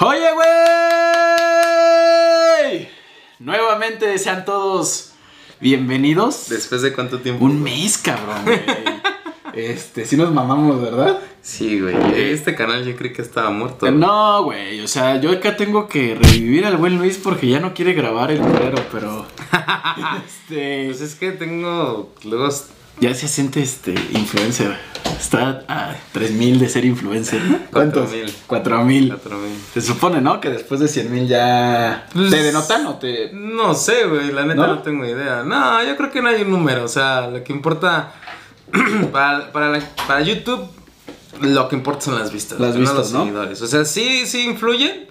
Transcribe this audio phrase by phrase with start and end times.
[0.00, 0.26] Oye,
[2.64, 2.88] güey.
[3.38, 5.12] Nuevamente sean todos
[5.60, 6.48] bienvenidos.
[6.48, 7.44] ¿Después de cuánto tiempo?
[7.44, 8.60] Un mes, cabrón, güey.
[9.54, 11.18] Este, sí nos mamamos, ¿verdad?
[11.42, 11.94] Sí, güey.
[12.14, 13.90] Este canal yo creí que estaba muerto.
[13.90, 14.80] No, güey.
[14.80, 18.30] O sea, yo acá tengo que revivir al buen Luis porque ya no quiere grabar
[18.30, 19.26] el culero, pero.
[20.26, 20.86] este.
[20.86, 22.14] Pues es que tengo.
[22.24, 22.48] Luego.
[23.00, 24.76] Ya se siente este influencer.
[25.18, 27.40] Está a 3000 de ser influencer.
[27.72, 28.10] ¿Cuántos?
[28.10, 28.34] 4000.
[28.46, 29.08] 4000.
[29.16, 29.56] 4000.
[29.74, 30.40] Se supone, ¿no?
[30.40, 32.06] Que después de 100 mil ya.
[32.12, 33.30] Pues- ¿Te denotan o te.?
[33.32, 34.30] No sé, güey.
[34.32, 34.74] La neta ¿No?
[34.76, 34.82] ¿No?
[34.82, 35.42] tengo idea.
[35.42, 36.84] No, yo creo que no hay un número.
[36.84, 38.12] O sea, lo que importa.
[39.12, 40.66] para, para, la- para YouTube,
[41.40, 42.58] lo que importa son las vistas.
[42.60, 43.20] Las vistas, los ¿no?
[43.24, 43.60] seguidores.
[43.62, 45.06] O sea, sí, sí influyen.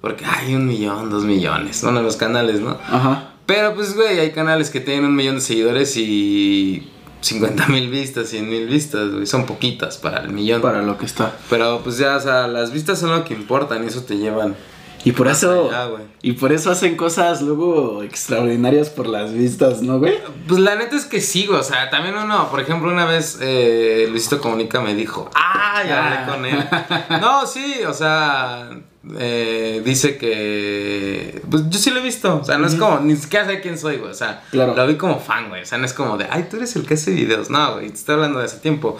[0.00, 1.80] Porque hay un millón, dos millones.
[1.82, 2.78] Bueno, los canales, ¿no?
[2.88, 3.30] Ajá.
[3.46, 6.90] Pero pues, güey, hay canales que tienen un millón de seguidores y
[7.24, 9.26] 50 mil vistas, 100 mil vistas, güey.
[9.26, 10.60] Son poquitas para el millón.
[10.60, 11.36] Para lo que está.
[11.50, 14.54] Pero pues ya, o sea, las vistas son lo que importan y eso te llevan.
[15.06, 15.68] Y por eso.
[15.70, 15.90] allá,
[16.22, 20.14] y por eso hacen cosas luego extraordinarias por las vistas, ¿no, güey?
[20.48, 21.60] Pues la neta es que güey.
[21.60, 26.04] O sea, también uno, por ejemplo, una vez eh, Luisito Comunica me dijo, ah, ya
[26.06, 26.26] hablé Ah.
[26.26, 27.20] con él.
[27.20, 28.70] No, sí, o sea,
[29.18, 31.42] eh, dice que.
[31.50, 32.38] Pues yo sí lo he visto.
[32.40, 34.10] O sea, no es como, ni siquiera sé quién soy, güey.
[34.10, 34.74] O sea, Claro.
[34.74, 35.62] lo vi como fan, güey.
[35.62, 37.50] O sea, no es como de, ay, tú eres el que hace videos.
[37.50, 38.96] No, güey, te estoy hablando de hace tiempo.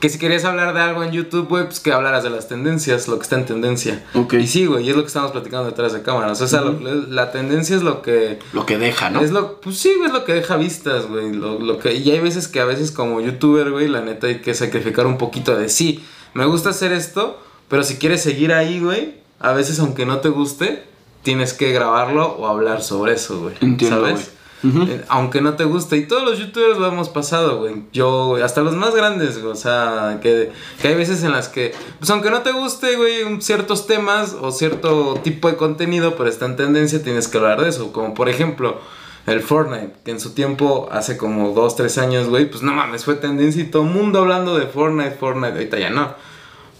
[0.00, 3.08] Que si querías hablar de algo en YouTube, güey, pues que hablaras de las tendencias,
[3.08, 4.04] lo que está en tendencia.
[4.14, 4.34] Ok.
[4.34, 6.40] Y sí, güey, y es lo que estamos platicando detrás de cámaras.
[6.42, 8.38] O sea, lo- la tendencia es lo que.
[8.52, 9.20] Lo que deja, ¿no?
[9.20, 11.32] Es lo, pues sí, güey, es lo que deja vistas, güey.
[11.32, 14.40] Lo, lo que, y hay veces que a veces como youtuber, güey, la neta hay
[14.40, 16.04] que sacrificar un poquito de sí.
[16.34, 19.14] Me gusta hacer esto, pero si quieres seguir ahí, güey,
[19.44, 20.84] a veces aunque no te guste,
[21.22, 23.54] tienes que grabarlo o hablar sobre eso, güey.
[23.60, 24.30] Entiendo, ¿Sabes?
[24.64, 25.96] Eh, Aunque no te guste.
[25.98, 27.82] Y todos los youtubers lo hemos pasado, güey.
[27.92, 29.52] Yo, güey, hasta los más grandes, güey.
[29.52, 33.40] O sea, que, que hay veces en las que, pues aunque no te guste, güey,
[33.42, 37.68] ciertos temas o cierto tipo de contenido, pero está en tendencia, tienes que hablar de
[37.68, 37.92] eso.
[37.92, 38.78] Como por ejemplo,
[39.26, 43.04] el Fortnite, que en su tiempo, hace como dos, tres años, güey, pues no mames,
[43.04, 45.52] fue tendencia y todo el mundo hablando de Fortnite, Fortnite.
[45.52, 46.14] Ahorita ya no.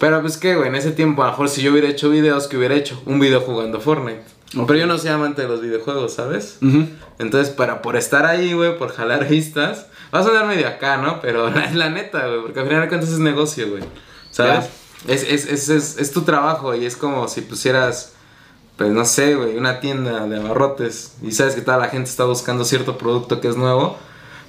[0.05, 2.47] Pero pues que, güey, en ese tiempo, a lo mejor si yo hubiera hecho videos,
[2.47, 3.01] que hubiera hecho?
[3.07, 4.21] Un video jugando Fortnite.
[4.55, 4.67] Ok.
[4.67, 6.59] Pero yo no soy amante de los videojuegos, ¿sabes?
[6.61, 6.89] Ujú.
[7.19, 11.23] Entonces, para por estar ahí, güey, por jalar vistas, vas a sonar medio acá, ¿no?
[11.23, 13.83] Pero la, la neta, güey, porque al final de cuentas es negocio, güey.
[14.31, 14.67] ¿Sabes?
[15.09, 18.13] Es, es, es, es, es tu trabajo y es como si pusieras,
[18.77, 22.25] pues no sé, güey, una tienda de abarrotes y sabes que toda la gente está
[22.25, 23.97] buscando cierto producto que es nuevo,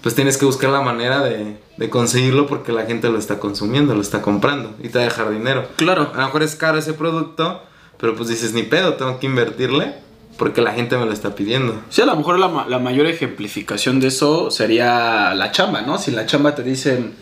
[0.06, 3.96] pues tienes que buscar la manera de, de conseguirlo porque la gente lo está consumiendo,
[3.96, 5.68] lo está comprando y te va a dejar dinero.
[5.78, 6.12] Claro.
[6.14, 7.64] A lo mejor es caro ese producto,
[7.98, 9.96] pero pues dices, ni pedo, tengo que invertirle
[10.38, 11.82] porque la gente me lo está pidiendo.
[11.90, 15.98] Sí, a lo mejor la, ma- la mayor ejemplificación de eso sería la chamba, ¿no?
[15.98, 17.16] Si en la chamba te dicen,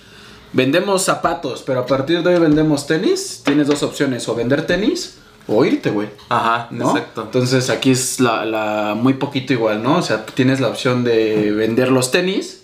[0.52, 5.20] vendemos zapatos, pero a partir de hoy vendemos tenis, tienes dos opciones, o vender tenis
[5.48, 6.10] o irte, güey.
[6.30, 6.90] Ajá, ¿no?
[6.92, 7.22] exacto.
[7.22, 10.00] Entonces aquí es la, la- muy poquito igual, ¿no?
[10.00, 12.63] O sea, tienes la opción de vender los tenis,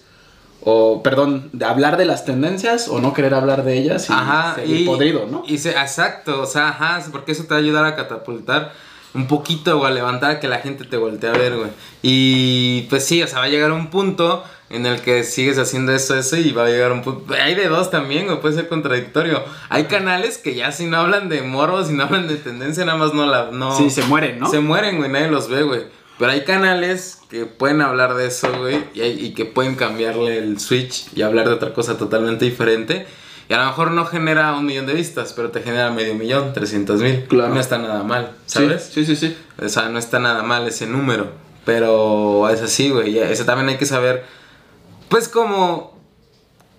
[0.61, 4.55] o, perdón, de hablar de las tendencias, o no querer hablar de ellas y Ajá,
[4.55, 5.43] seguir y, podrido, ¿no?
[5.47, 8.73] Y se, exacto, o sea, ajá, porque eso te va a ayudar a catapultar
[9.13, 11.69] un poquito o a levantar que la gente te voltee a ver, güey.
[12.01, 15.91] Y pues sí, o sea, va a llegar un punto en el que sigues haciendo
[15.93, 17.33] eso, eso y va a llegar un punto...
[17.33, 19.43] Hay de dos también, güey, puede ser contradictorio.
[19.69, 22.97] Hay canales que ya si no hablan de morbo, si no hablan de tendencia, nada
[22.97, 23.49] más no la...
[23.51, 24.49] No, Sí, se mueren, ¿no?
[24.49, 25.98] Se mueren, güey, nadie los ve, güey.
[26.19, 30.37] Pero hay canales que pueden hablar de eso, güey, y, hay- y que pueden cambiarle
[30.37, 33.07] el switch y hablar de otra cosa totalmente diferente.
[33.47, 36.53] Y a lo mejor no genera un millón de vistas, pero te genera medio millón,
[36.53, 37.23] 300 mil.
[37.25, 37.53] Claro.
[37.55, 38.91] No está nada mal, ¿sabes?
[38.93, 39.29] Sí, sí, sí.
[39.29, 39.37] sí.
[39.65, 41.31] O sea, no está nada mal ese número.
[41.65, 43.17] Pero es así, güey.
[43.17, 44.23] Ese también hay que saber,
[45.07, 45.98] pues, cómo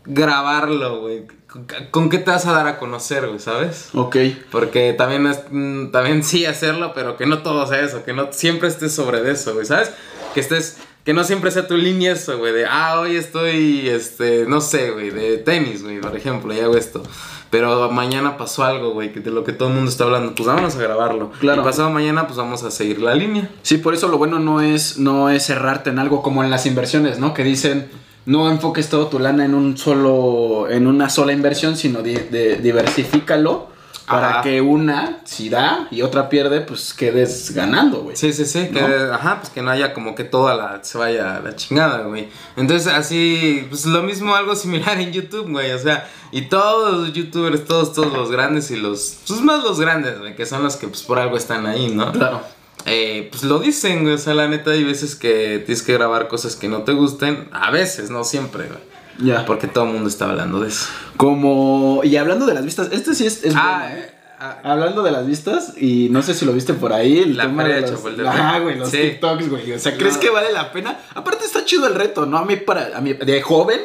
[0.05, 1.27] grabarlo, güey.
[1.47, 3.91] ¿Con, con qué te vas a dar a conocer, güey, sabes?
[3.94, 4.16] Ok.
[4.50, 8.33] Porque también es, mm, también sí hacerlo, pero que no todo sea eso, que no
[8.33, 9.91] siempre estés sobre de eso, güey, ¿sabes?
[10.34, 14.44] Que estés, que no siempre sea tu línea eso, güey, de, ah, hoy estoy, este,
[14.47, 17.03] no sé, güey, de tenis, güey, por ejemplo, y hago esto.
[17.50, 20.77] Pero mañana pasó algo, güey, de lo que todo el mundo está hablando, pues vámonos
[20.77, 21.32] a grabarlo.
[21.41, 21.62] Claro.
[21.62, 23.50] Y pasado mañana, pues vamos a seguir la línea.
[23.62, 26.64] Sí, por eso lo bueno no es, no es cerrarte en algo como en las
[26.67, 27.35] inversiones, ¿no?
[27.35, 27.91] Que dicen,
[28.26, 32.56] no enfoques todo tu lana en un solo, en una sola inversión, sino di- de-
[32.56, 33.69] diversifícalo
[34.06, 34.43] para Ajá.
[34.43, 38.17] que una, si da y otra pierde, pues quedes ganando, güey.
[38.17, 41.37] Sí, sí, sí, que, ajá, pues que no haya como que toda la, se vaya
[41.37, 42.28] a la chingada, güey.
[42.56, 47.12] Entonces, así, pues lo mismo, algo similar en YouTube, güey, o sea, y todos los
[47.12, 50.75] youtubers, todos, todos los grandes y los, pues más los grandes, güey, que son los
[50.75, 52.11] que, pues por algo están ahí, ¿no?
[52.11, 52.40] Claro.
[52.87, 56.29] Eh, pues lo dicen, güey, o sea, la neta, hay veces que tienes que grabar
[56.29, 58.81] cosas que no te gusten, a veces, no siempre, güey.
[59.19, 59.44] Ya.
[59.44, 60.87] Porque todo el mundo está hablando de eso.
[61.17, 64.11] Como, y hablando de las vistas, este sí es, es Ah, bueno, ¿eh?
[64.43, 67.43] Ah, Hablando de las vistas, y no sé si lo viste por ahí, el La
[67.44, 68.32] tema de de los, Chapultepec.
[68.35, 68.97] ah, güey, los Sí.
[68.97, 69.73] TikToks, güey.
[69.73, 70.21] O sea, ¿crees No.
[70.21, 70.99] que vale la pena?
[71.15, 72.38] Aparte está chido el reto, ¿no?
[72.38, 73.81] A mí para, a mí, de joven,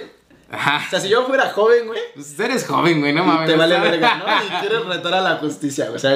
[0.51, 0.83] Ajá.
[0.85, 3.49] o sea, si yo fuera joven, güey, Pues eres joven, güey, no mames.
[3.49, 4.25] te vale verga, ¿no?
[4.45, 6.15] Y quieres retar a la justicia, o sea,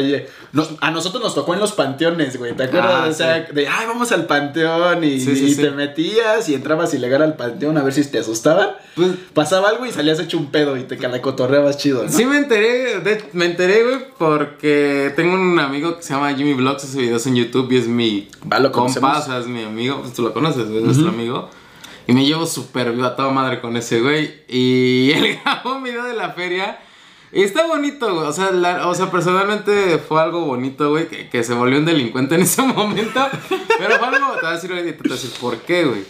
[0.53, 3.01] nos- a nosotros nos tocó en los panteones, güey, ¿te acuerdas?
[3.05, 5.61] Ah, o sea, de, ay, vamos al panteón y, Sí, sí, y sí.
[5.61, 8.69] te metías y entrabas ilegal al panteón a ver si te asustaban.
[8.95, 12.09] Pues, Pasaba algo y salías hecho un pedo y te calacotorreabas chido, ¿no?
[12.11, 16.53] Sí me enteré, de- me enteré, güey, porque tengo un amigo que se llama Jimmy
[16.53, 19.63] Vlogs, hace videos en YouTube y es mi Ah, lo compa, o sea, es mi
[19.63, 21.49] amigo, pues tú lo conoces, güey, es nuestro amigo.
[22.09, 24.41] Y me llevo súper vivo a toda madre con ese güey.
[24.47, 26.79] Y él grabó un video de la feria.
[27.31, 28.25] Y está bonito, güey.
[28.25, 28.49] O sea,
[28.87, 33.27] o sea, personalmente fue algo bonito, güey, que, se volvió un delincuente en ese momento.
[33.77, 36.03] Pero fue algo, te voy a decir, te voy a decir por qué, güey.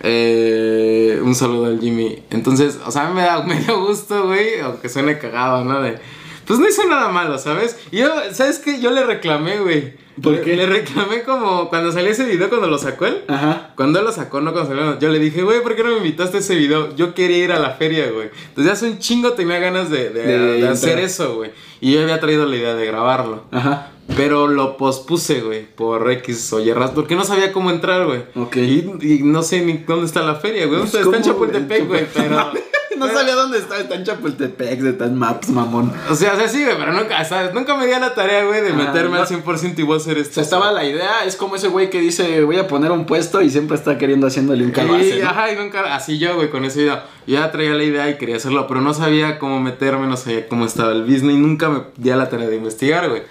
[0.00, 2.22] Eh, un saludo al Jimmy.
[2.30, 5.82] Entonces, o sea, me da medio gusto, güey, aunque suene cagado, ¿no?
[5.82, 5.98] De,
[6.46, 7.78] pues no hizo nada malo, ¿sabes?
[7.90, 8.80] Y yo, ¿sabes qué?
[8.80, 9.94] Yo le reclamé, güey.
[10.22, 10.56] ¿Por Le- qué?
[10.56, 13.22] Le reclamé como cuando salió ese video, cuando lo sacó él.
[13.28, 13.72] Ajá.
[13.76, 15.98] Cuando él lo sacó, no cuando salió, yo le dije, güey, ¿por qué no me
[15.98, 16.96] invitaste a ese video?
[16.96, 18.30] Yo quería ir a la feria, güey.
[18.48, 21.50] Entonces hace un chingo tenía ganas de, de- De de hacer eso, güey.
[21.82, 23.44] Y yo había traído la idea de grabarlo.
[23.50, 23.90] Ajá.
[24.16, 28.22] Pero lo pospuse, güey, por X o Y razón, porque no sabía cómo entrar, güey.
[28.36, 28.56] Ok.
[28.56, 30.80] Y, y no sé ni dónde está la feria, güey.
[30.80, 31.22] Pues, Está en.
[31.24, 32.52] Chapultepec, güey, pero...
[32.98, 35.92] No sabía dónde estaba, está en Chapultepec, de tan maps, mamón.
[36.10, 37.52] O sea, o sea, sí, güey, pero nunca, ¿sabes?
[37.54, 39.96] Nunca me di a la tarea, güey, de Ah, meterme al 100% y voy a
[39.98, 40.34] hacer O esto.
[40.34, 43.42] sea, estaba la idea, es como ese güey que dice, voy a poner un puesto
[43.42, 45.28] y siempre está queriendo haciéndole un Y, calvace, ¿no?
[45.30, 47.00] ajá, y nunca, así yo, güey, con ese video.
[47.26, 50.48] Yo ya traía la idea y quería hacerlo, pero no sabía cómo meterme, no sabía
[50.48, 53.22] cómo estaba el business y nunca me di a la tarea de investigar, güey.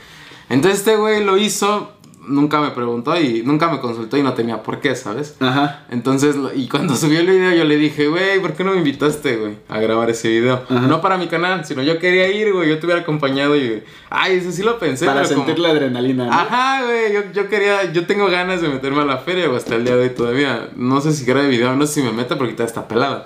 [0.49, 1.91] Entonces este güey lo hizo,
[2.27, 5.35] nunca me preguntó y nunca me consultó y no tenía por qué, ¿sabes?
[5.39, 5.85] Ajá.
[5.89, 9.35] Entonces, y cuando subió el video yo le dije, güey, ¿por qué no me invitaste,
[9.37, 10.63] güey, a grabar ese video?
[10.69, 10.81] Ajá.
[10.87, 14.35] No para mi canal, sino yo quería ir, güey, yo te hubiera acompañado y, ay,
[14.37, 15.05] eso sí lo pensé.
[15.05, 16.31] Para pero como- sentir la adrenalina, ¿no?
[16.33, 19.75] Ajá, güey, yo, yo quería, yo tengo ganas de meterme a la feria, güey, hasta
[19.75, 20.69] el día de hoy todavía.
[20.75, 23.25] No sé si grabe video, no sé si me meta porque está está pelada.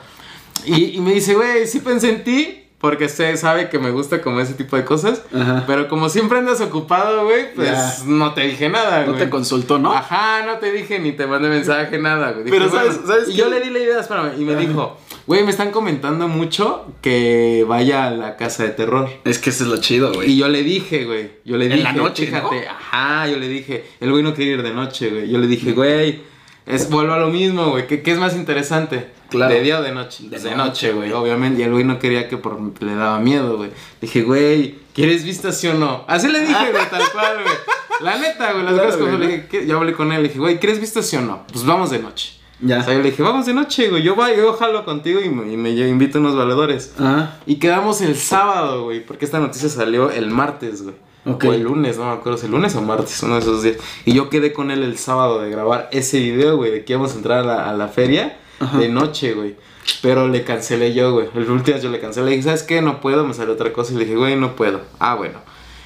[0.66, 4.22] Y, y me dice, güey, sí pensé en ti, porque se sabe que me gusta
[4.22, 5.22] como ese tipo de cosas.
[5.34, 5.64] Ajá.
[5.68, 7.96] Pero como siempre andas ocupado, güey, pues Ya.
[8.06, 9.26] no te dije nada, No güey.
[9.26, 9.94] te consultó, ¿no?
[9.94, 12.46] Ajá, no te dije ni te mandé mensaje, nada, güey.
[12.46, 13.38] Dije, Pero ¿sabes- bueno, sabes Y qué?
[13.38, 14.98] yo le di la idea, espérame, y me dijo,
[15.28, 19.10] güey, me están comentando mucho que vaya a la casa de terror.
[19.26, 20.31] Es que eso es lo chido, güey.
[20.31, 21.31] Y yo le dije, güey.
[21.44, 24.52] Yo le En dije, la noche, fíjate, ajá, yo le dije, el güey no quiere
[24.52, 25.30] ir de noche, güey.
[25.30, 26.22] Yo le dije, güey,
[26.69, 27.88] es vuelvo a lo mismo, güey.
[27.88, 29.12] ¿Qué, qué es más interesante?
[29.30, 29.54] Claro.
[29.54, 30.24] ¿De día o de noche?
[30.30, 31.62] De De, noche, güey, obviamente.
[31.62, 33.71] Y el güey no quería que por le daba miedo, güey.
[34.00, 36.06] Dije, güey, ¿quieres vistas sí o no?
[36.07, 37.56] Así le dije, güey, tal cual, güey.
[38.01, 39.68] La neta, güey, las Claro, cosas le dije, ¿qué?
[39.68, 41.45] yo hablé con él, le dije, güey, ¿quieres vistas sí o no?
[41.51, 42.33] Pues vamos de noche.
[42.62, 42.80] Ya.
[42.80, 44.04] O sea, yo le dije, vamos de noche, güey.
[44.04, 46.94] Yo, voy, yo jalo contigo y me, y me invito a unos valedores.
[47.00, 47.38] Ajá.
[47.45, 50.95] Y quedamos el sábado, güey, porque esta noticia salió el martes, güey.
[51.31, 53.78] O el lunes, no me acuerdo si el lunes o martes, uno de esos días.
[54.06, 57.14] Y yo quedé con él el sábado de grabar ese video, güey, de que íbamos
[57.14, 58.78] a entrar a la, a la feria Ajá.
[58.78, 59.56] de noche, güey.
[60.02, 61.28] Pero le cancelé yo, güey.
[61.34, 62.26] El último día yo le cancelé.
[62.26, 62.81] Le dije, ¿sabes qué?
[62.81, 63.94] No puedo, me salió otra cosa.
[63.94, 64.81] Y le dije, güey, no puedo.
[65.00, 65.40] Ah, bueno.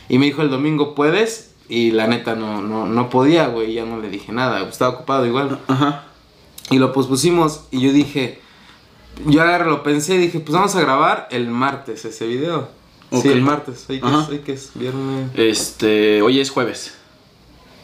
[0.10, 1.54] Y me dijo, el domingo puedes.
[1.69, 3.74] Y la neta no, no, no podía, güey.
[3.74, 4.62] Ya no le dije nada.
[4.68, 5.60] Estaba ocupado igual.
[5.68, 6.06] Ajá.
[6.69, 8.40] Y lo pospusimos y yo dije,
[9.25, 12.69] yo agarré, lo pensé dije, pues vamos a grabar el martes ese video.
[13.13, 13.21] Ok.
[13.24, 13.86] Sí, el martes.
[13.89, 15.30] Hoy que, es, hoy que es viernes.
[15.36, 16.94] Este, hoy es jueves.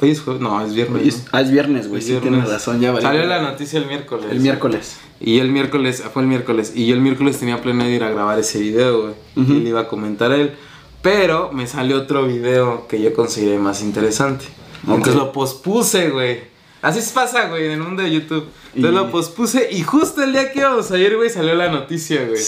[0.02, 0.42] Hoy es jueves.
[0.42, 1.06] No, es viernes.
[1.06, 1.30] Es, ¿no?
[1.34, 2.02] ah, es viernes, güey.
[2.02, 2.30] Sí, viernes.
[2.32, 3.08] tienes razón, ya valió.
[3.08, 4.26] Salió la noticia el miércoles.
[4.32, 4.98] El miércoles.
[5.20, 6.72] Y el miércoles, fue el miércoles.
[6.76, 9.14] Y yo el miércoles tenía planeado ir a grabar ese video, güey.
[9.36, 10.54] Y le iba a comentar a él.
[11.02, 14.46] Pero me salió otro video que yo consideré más interesante.
[14.84, 16.42] Entonces lo pospuse, güey.
[16.82, 18.46] Así se pasa, güey, en el mundo de YouTube.
[18.74, 21.70] Entonces Y- lo pospuse y justo el día que íbamos a ir, güey, salió la
[21.70, 22.42] noticia, güey.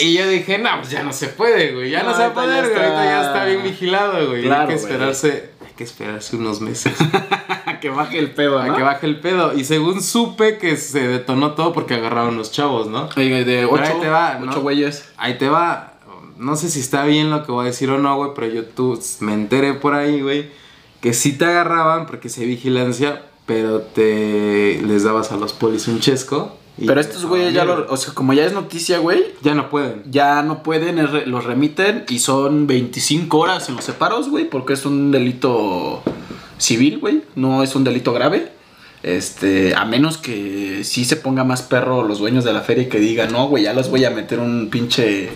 [0.00, 1.90] Y yo dije, no, pues ya no se puede, güey.
[1.90, 2.76] Ya no, No, se va a poder, güey.
[2.82, 4.42] Ahorita ya está- bien vigilado, güey.
[4.42, 4.84] Claro, hay que güey.
[4.92, 6.94] esperarse, hay que esperarse unos meses.
[7.80, 8.76] que baje el pedo, a ¿no?
[8.76, 9.54] que baje el pedo.
[9.54, 13.08] Y según supe que se detonó todo porque agarraron los chavos, ¿no?
[13.16, 14.50] Oiga, de ocho, ahí te va, ¿no?
[14.50, 15.08] ocho güeyes.
[15.16, 15.94] Ahí te va.
[16.36, 18.64] No sé si está bien lo que voy a decir o no, güey, pero yo
[18.64, 20.50] tú me enteré por ahí, güey,
[21.02, 26.00] que sí te agarraban porque se vigilancia, pero te les dabas a los polis un
[26.00, 26.56] chesco.
[26.86, 30.02] Pero estos güeyes ya lo, o sea, como ya es noticia, güey, Ya no pueden.
[30.10, 30.98] ya no pueden,
[31.30, 36.02] los remiten y son 25 horas en los separos, güey, porque es un delito
[36.58, 38.52] civil, güey, no es un delito grave.
[39.02, 42.88] Este, a menos que sí se ponga más perro los dueños de la feria y
[42.88, 45.30] que digan, no, güey, ya los voy a meter un pinche.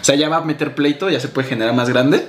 [0.00, 2.26] O sea, ya va a meter pleito, ya se puede generar más grande.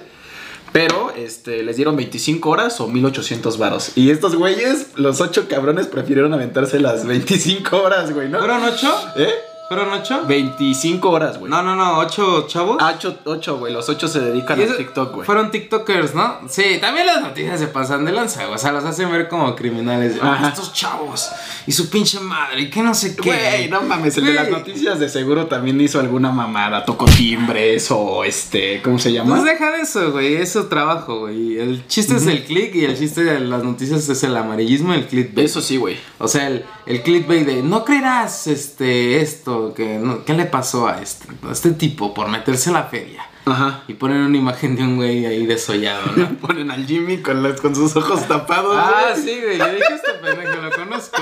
[0.73, 3.91] Pero, este, les dieron 25 horas o 1800 varos.
[3.95, 8.39] Y estos güeyes, los ocho cabrones, prefirieron aventarse las 25 horas, güey, ¿no?
[8.39, 8.91] ¿Fueron ocho?
[9.15, 9.29] ¿Eh?
[9.69, 10.23] ¿Fueron ocho?
[10.27, 11.49] 25 horas, güey.
[11.49, 12.77] No, no, no, ocho chavos.
[12.79, 13.73] Ah, ocho, ocho, güey.
[13.73, 15.25] Los ocho se dedican a TikTok, güey.
[15.25, 16.39] Fueron TikTokers, ¿no?
[16.49, 18.55] Sí, también las noticias se pasan de lanza, güey.
[18.55, 20.17] O sea, los hacen ver como criminales.
[20.21, 20.49] Ah, Ajá.
[20.49, 21.29] estos chavos.
[21.65, 22.61] Y su pinche madre.
[22.61, 23.29] Y que no sé qué.
[23.29, 27.89] Güey, no mames, el de las noticias de seguro también hizo alguna mamada, tocó timbres
[27.89, 29.35] o este, ¿cómo se llama?
[29.37, 30.35] Pues deja de eso, güey.
[30.35, 31.57] Es su trabajo, güey.
[31.57, 35.07] El chiste es el click y el chiste de las noticias es el amarillismo el
[35.07, 35.47] clickbait.
[35.47, 35.97] Eso sí, güey.
[36.19, 40.87] O sea, el, el clickbait de no creerás este esto, que no, ¿qué le pasó
[40.87, 43.25] a este, a este tipo por meterse a la feria?
[43.45, 43.83] Ajá.
[43.87, 46.29] Y ponen una imagen de un güey ahí desollado, ¿no?
[46.41, 48.75] Ponen al Jimmy con, los- con sus ojos tapados.
[48.79, 49.23] ah, güey.
[49.23, 49.57] sí, güey.
[49.57, 51.21] Yo dije, este pendejo lo conozco.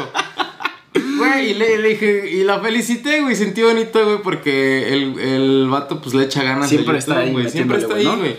[1.18, 3.36] Güey, y le, le dije, y la felicité, güey.
[3.36, 6.70] Sentí bonito, güey, porque el, el vato, pues le echa ganas.
[6.70, 7.50] de Siempre está YouTube, ahí güey.
[7.50, 8.38] Siempre está ahí, güey.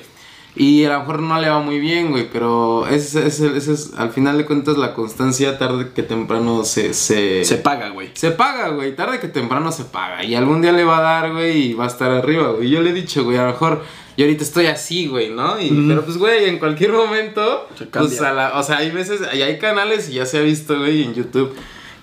[0.54, 3.92] Y a lo mejor no le va muy bien, güey, pero ese es, ese es,
[3.96, 8.10] al final de cuentas, la constancia tarde que temprano se, se, Se paga, güey.
[8.12, 8.94] Se paga, güey.
[8.94, 10.22] Tarde que temprano se paga.
[10.22, 12.68] Y algún día le va a dar, güey, y va a estar arriba, güey.
[12.68, 13.82] Yo le he dicho, güey, a lo mejor
[14.16, 15.58] yo ahorita estoy así, güey, ¿no?
[15.60, 19.22] Y, Pero pues, güey, en cualquier momento, Se pues a la, o sea, hay veces,
[19.32, 21.54] y hay canales, y ya se ha visto, güey, en YouTube.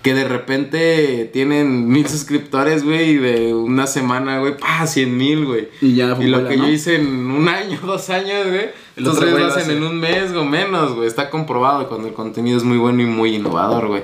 [0.02, 5.46] Que de repente tienen mil suscriptores, güey, y de una semana, güey, pa, cien mil,
[5.46, 5.68] güey.
[5.82, 6.66] Y ya Y lo que ¿no?
[6.66, 8.52] yo hice en un año, dos años, güey.
[8.52, 9.12] Güey lo
[9.48, 9.78] hacen hace.
[9.78, 11.08] en un mes o menos, güey.
[11.08, 14.04] Está comprobado cuando el contenido es muy bueno y muy innovador, güey.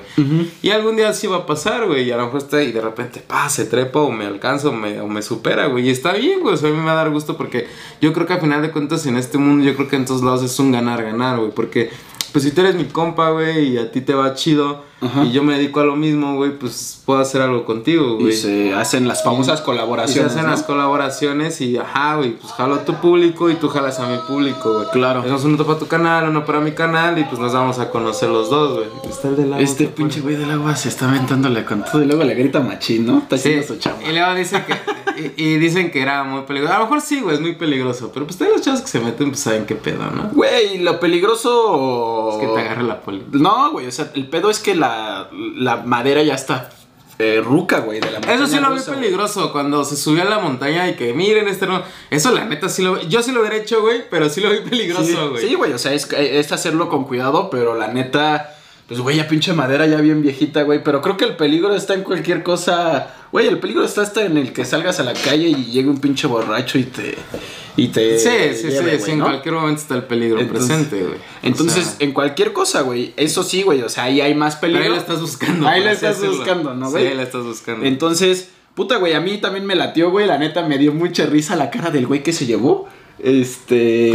[0.61, 2.07] Y algún día sí va a pasar, güey.
[2.07, 4.73] Y a lo mejor está y de repente, pa, se trepa o me alcanza o
[4.73, 5.87] me, o me supera, güey.
[5.87, 6.53] Y está bien, güey.
[6.53, 7.67] O sea, a mí me va a dar gusto porque
[8.01, 10.21] yo creo que a final de cuentas en este mundo, yo creo que en todos
[10.21, 11.51] lados es un ganar-ganar, güey.
[11.51, 11.89] Porque,
[12.35, 15.23] pues si tú eres mi compa, güey, y a ti te va chido, Ajá.
[15.23, 18.29] y yo me dedico a lo mismo, güey, pues puedo hacer algo contigo, güey.
[18.29, 20.31] Y se hacen las famosas Y se colaboraciones.
[20.33, 20.49] hacen ¿no?
[20.51, 24.17] las colaboraciones y ajá, güey, pues jalo a tu público y tú jalas a mi
[24.27, 24.87] público, güey.
[24.91, 25.21] Claro.
[25.21, 28.27] Hacemos uno para tu canal, uno para mi canal y pues nos vamos a conocer
[28.27, 28.87] los dos, güey.
[29.09, 32.01] Está el del agua, Este ¿qué pinche güey del agua se está aventándole con todo
[32.03, 33.19] y luego le grita machín, ¿no?
[33.19, 34.03] Está Sí, haciendo su chamba.
[34.03, 34.73] y luego dice que
[35.17, 36.73] y, y dicen que era muy peligroso.
[36.73, 38.99] A lo mejor sí, güey, es muy peligroso, pero pues todos los chavos que se
[38.99, 40.29] meten pues saben qué pedo, ¿no?
[40.33, 42.29] Güey, lo peligroso.
[42.33, 43.23] Es que te agarre la poli.
[43.31, 46.69] No, güey, o sea, el pedo es que la, la madera ya está
[47.17, 48.99] eh, ruca, güey, de la Eso sí montaña lo vi güey.
[48.99, 51.81] peligroso cuando se subió a la montaña y que miren este no.
[52.09, 54.57] Eso la neta sí lo yo sí lo hubiera hecho, güey, pero sí lo vi
[54.57, 55.47] Sí, peligroso, güey.
[55.47, 58.54] Sí, güey, o sea, es, es hacerlo con cuidado, pero la neta,
[58.87, 60.83] pues, güey, ya pinche madera ya bien viejita, güey.
[60.83, 63.07] Pero creo que el peligro está en cualquier cosa.
[63.31, 65.97] Güey, el peligro está hasta en el que salgas a la calle y llegue un
[65.99, 67.15] pinche borracho y te.
[67.77, 68.17] Y te.
[68.19, 71.19] Sí, sí, lleve, sí, sí, en cualquier momento está el peligro Entonces- presente, güey.
[71.43, 73.13] Entonces, O sea, en cualquier cosa, güey.
[73.17, 73.81] Eso sí, güey.
[73.81, 74.83] O sea, ahí hay más pero peligro.
[74.93, 75.67] ahí la estás buscando.
[75.67, 77.07] Ahí la estás buscando, ¿no, Sí, güey?
[77.07, 77.85] ahí la estás buscando.
[77.85, 80.25] Entonces, puta, güey, a mí también me latió, güey.
[80.27, 82.87] La neta me dio mucha risa la cara del güey que se llevó.
[83.19, 84.11] Este.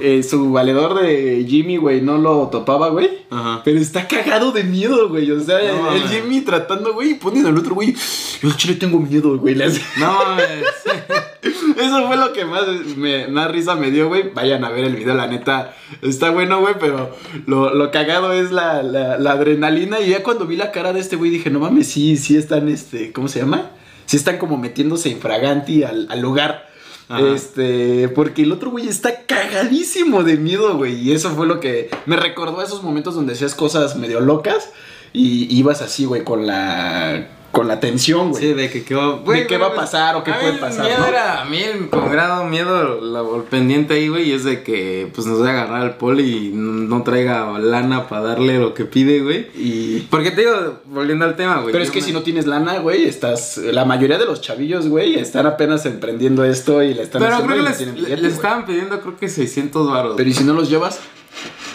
[0.00, 3.10] Eh, su valedor de Jimmy, güey, no lo topaba, güey.
[3.30, 3.62] Ajá.
[3.64, 5.30] Pero está cagado de miedo, güey.
[5.30, 6.02] O sea, No el.
[6.08, 7.94] Jimmy tratando, güey, y poniendo al otro, güey.
[8.42, 9.60] Yo al chile tengo miedo, güey.
[9.62, 10.46] hace- No mames.
[11.76, 12.62] Eso fue lo que más,
[12.96, 14.30] me, más risa me dio, güey.
[14.32, 15.74] Vayan a ver el video, la neta.
[16.02, 17.14] Está bueno, güey, pero
[17.46, 20.00] lo, lo cagado es la, la, la adrenalina.
[20.00, 22.68] Y ya cuando vi la cara de este güey dije, no mames, sí, sí están,
[22.68, 23.70] este, ¿cómo se llama?
[24.06, 26.68] Sí están como metiéndose infraganti al, al lugar.
[27.08, 30.94] Este, porque el otro güey está cagadísimo de miedo, güey.
[30.94, 34.70] Y eso fue lo que me recordó a esos momentos donde hacías cosas medio locas
[35.12, 38.42] y ibas así, güey, con la, con la tensión, güey.
[38.42, 40.84] Sí, de que qué va, De qué va a pasar o qué a puede pasar,
[40.84, 41.06] Miedo ¿no?
[41.06, 45.08] era, a mí el, con grado miedo, la, el pendiente ahí, güey, es de que
[45.14, 48.84] pues nos va a agarrar al poli y no traiga lana para darle lo que
[48.84, 49.46] pide, güey.
[49.54, 51.72] Y Porque te digo, volviendo al tema, güey.
[51.72, 53.56] Pero es que me- si no tienes lana, güey, estás.
[53.58, 57.56] La mayoría de los chavillos, güey, están apenas emprendiendo esto y le están Pero creo
[57.56, 58.32] que les, les billete, güey.
[58.32, 60.14] estaban pidiendo, creo que 600 baros.
[60.16, 60.98] Pero ¿y si no los llevas?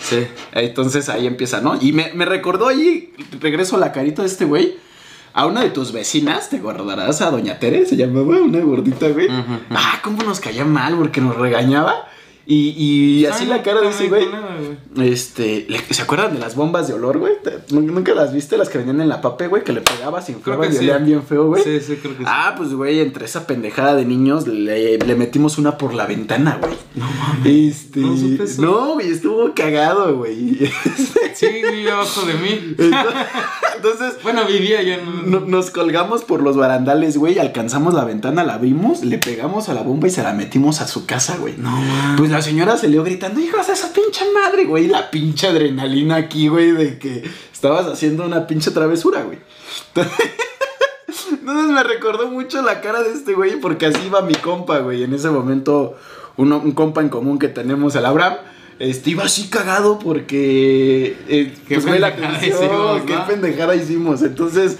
[0.01, 0.25] Sí.
[0.53, 1.77] Entonces ahí empieza, ¿no?
[1.79, 4.75] Y me, me recordó ahí, regreso a la carita de este güey,
[5.33, 9.27] a una de tus vecinas, te acordarás, a Doña Tere, se llamaba una gordita, güey.
[9.69, 12.07] Ah, cómo nos caía mal porque nos regañaba.
[12.51, 12.69] Y,
[13.21, 14.25] y así Ay, la cara de ese güey.
[14.97, 17.33] Este, ¿le- ¿se acuerdan de las bombas de olor, güey?
[17.43, 18.57] ¿Te- ¿Nunca las viste?
[18.57, 20.79] Las que venían en la pape, güey, que le pegabas inflaban y sí.
[20.79, 21.61] olían bien feo, güey.
[21.63, 22.25] Sí, sí, creo que sí.
[22.27, 26.57] Ah, pues, güey, entre esa pendejada de niños le, le metimos una por la ventana,
[26.59, 26.73] güey.
[26.95, 27.45] no mames.
[27.85, 27.99] Este.
[27.99, 28.61] No supe eso.
[28.63, 30.57] No, güey, estuvo cagado, güey.
[31.35, 32.75] Sí, vive abajo de mí.
[32.77, 35.21] Entonces, Bueno, vivía ya no.
[35.39, 37.39] no- nos colgamos por los barandales, güey.
[37.39, 40.87] Alcanzamos la ventana, la abrimos, le pegamos a la bomba y se la metimos a
[40.87, 41.53] su casa, güey.
[41.57, 42.15] No, man.
[42.17, 44.87] Pues la señora salió gritando, hijos de esa pinche madre, güey.
[44.87, 49.39] La pinche adrenalina aquí, güey, de que estabas haciendo una pinche travesura, güey.
[51.31, 55.03] Entonces me recordó mucho la cara de este güey, porque así iba mi compa, güey.
[55.03, 55.97] En ese momento,
[56.37, 58.35] uno- un compa en común que tenemos, el Abraham.
[58.79, 61.17] Este iba así cagado porque.
[61.27, 64.21] eh, Qué pues, güey, la pendejada atención, hicimos, qué pendejada hicimos.
[64.21, 64.77] Entonces,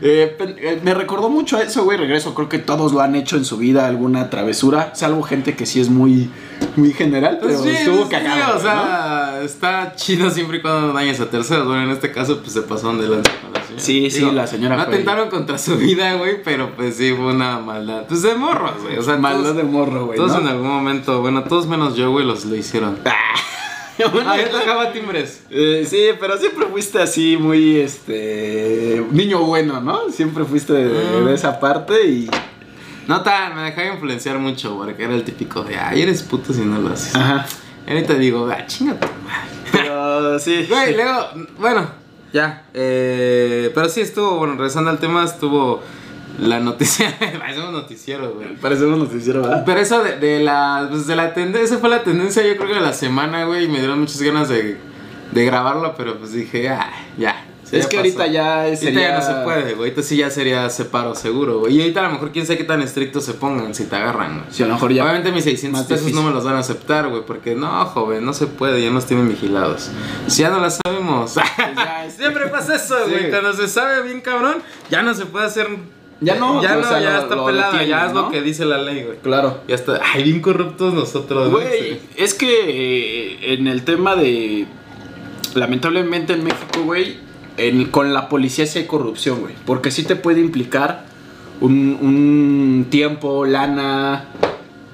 [0.00, 1.98] Eh, eh, me recordó mucho a eso, güey.
[1.98, 4.94] Regreso, creo que todos lo han hecho en su vida, alguna travesura.
[4.94, 6.30] Salvo gente que sí es muy,
[6.76, 8.56] muy general, pero Pues sí, estuvo sí, cagado.
[8.56, 8.82] O güey, ¿no?
[8.82, 11.66] sea, está chido siempre y cuando dañes a terceros.
[11.66, 13.82] Bueno, en este caso, pues se pasaron de lanza con la señora.
[13.82, 17.26] Sí, sí, la señora No fue- atentaron contra su vida, güey, pero pues sí, fue
[17.26, 18.04] una maldad.
[18.08, 18.98] Pues de morros, güey.
[18.98, 20.16] O sea, Maldad de morro, güey.
[20.16, 20.40] todos ¿no?
[20.40, 22.98] en algún momento, bueno, todos menos yo, güey, los lo hicieron.
[24.12, 25.42] Bueno, Ah, yo tocaba timbres.
[25.50, 30.10] eh, sí, pero siempre fuiste así muy, este, niño bueno, ¿no?
[30.10, 32.28] Siempre fuiste de, de esa parte y...
[33.08, 36.60] No tan, me dejaba influenciar mucho, porque era el típico de, ay, eres puto si
[36.60, 37.14] no lo haces.
[37.14, 37.46] Ajá.
[37.86, 39.48] Y ahorita digo, ah, chinga tu madre.
[39.72, 40.66] Pero sí.
[40.68, 41.28] Güey, luego,
[41.58, 41.88] bueno,
[42.32, 42.64] ya.
[42.74, 45.82] Eh, pero sí estuvo, bueno, regresando al tema, estuvo
[46.38, 47.14] la noticia.
[47.38, 48.56] Parecemos noticiero, güey.
[48.56, 49.64] Parecemos noticiero, ¿verdad?
[49.66, 52.74] Pero eso de, de la, pues de la tendencia, fue la tendencia yo creo que
[52.74, 54.78] de la semana, güey, y me dieron muchas ganas de,
[55.32, 57.46] de grabarlo, pero pues dije, ah, ya.
[57.72, 58.06] Sí, es que pasó.
[58.08, 59.08] ahorita ya Ahorita sería...
[59.08, 59.90] ya no se puede, güey.
[59.90, 61.76] Ahorita sí ya sería separo seguro, güey.
[61.76, 64.38] Y ahorita a lo mejor quién sabe qué tan estrictos se pongan si te agarran,
[64.40, 64.44] güey.
[64.52, 65.02] Sí, a lo mejor ya...
[65.02, 68.24] Obviamente mis 600 más pesos no me los van a aceptar, güey, porque no, joven,
[68.24, 69.90] no se puede, ya nos tienen vigilados.
[70.28, 71.34] Si ya no la sabemos.
[71.34, 73.10] ya, es- Siempre pasa eso, Sí.
[73.10, 73.30] güey.
[73.30, 74.56] Cuando se sabe bien cabrón,
[74.90, 75.66] ya no se puede hacer.
[76.20, 78.30] Ya no, ya o no, sea, ya lo- está lo pelada, detienen, ya es lo
[78.30, 79.18] que dice la ley, güey.
[79.18, 79.60] Claro.
[79.66, 80.00] Ya está.
[80.14, 82.46] Ay, bien corruptos nosotros, Güey, es que
[83.48, 84.66] eh, en el tema de.
[85.54, 87.18] Lamentablemente en México, güey,
[87.68, 89.54] en- con la policía sí hay corrupción, güey.
[89.66, 91.04] Porque sí te puede implicar
[91.60, 94.26] un, un tiempo, lana,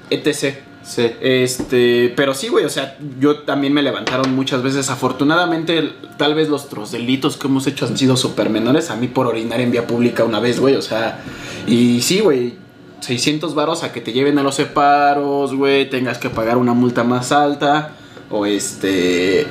[0.09, 0.55] etc.
[0.83, 1.11] Sí.
[1.21, 4.89] Este, pero sí, güey, o sea, yo también me levantaron muchas veces.
[4.89, 8.89] Afortunadamente, tal vez los otros delitos que hemos hecho han sido súper menores.
[8.89, 11.23] A mí por orinar en vía pública una vez, güey, o sea,
[11.67, 12.55] y sí, güey,
[13.01, 17.03] 600 varos a que te lleven a los separos, güey, tengas que pagar una multa
[17.03, 17.91] más alta,
[18.31, 19.45] o este,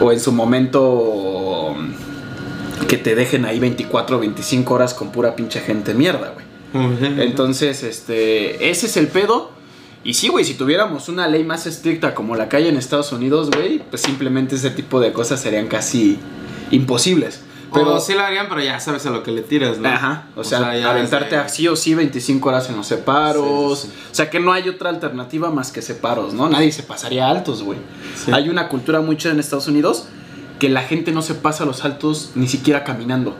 [0.00, 1.41] o en su momento
[2.86, 6.52] que te dejen ahí 24 o 25 horas con pura pinche gente mierda, güey.
[7.20, 9.50] Entonces, este, ese es el pedo.
[10.04, 13.12] Y sí, güey, si tuviéramos una ley más estricta como la que hay en Estados
[13.12, 16.18] Unidos, güey, pues simplemente ese tipo de cosas serían casi
[16.70, 17.42] imposibles.
[17.72, 19.88] Pero sí lo harían, pero ya sabes a lo que le tiras, ¿no?
[19.88, 23.80] ajá, o sea, aventarte a sí o sí 25 horas en los separos.
[23.80, 24.08] Sí, sí, sí.
[24.10, 26.50] O sea, que no hay otra alternativa más que separos, ¿no?
[26.50, 27.78] Nadie se pasaría a altos, güey.
[28.30, 30.06] Hay una cultura mucho en Estados Unidos
[30.62, 33.34] que la gente no se pasa los altos ni siquiera caminando.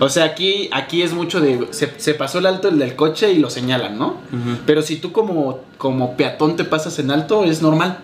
[0.00, 1.66] O sea, aquí, aquí es mucho de.
[1.70, 4.18] Se, se pasó el alto el del coche y lo señalan, ¿no?
[4.66, 8.00] Pero si tú como, como peatón te pasas en alto, es normal.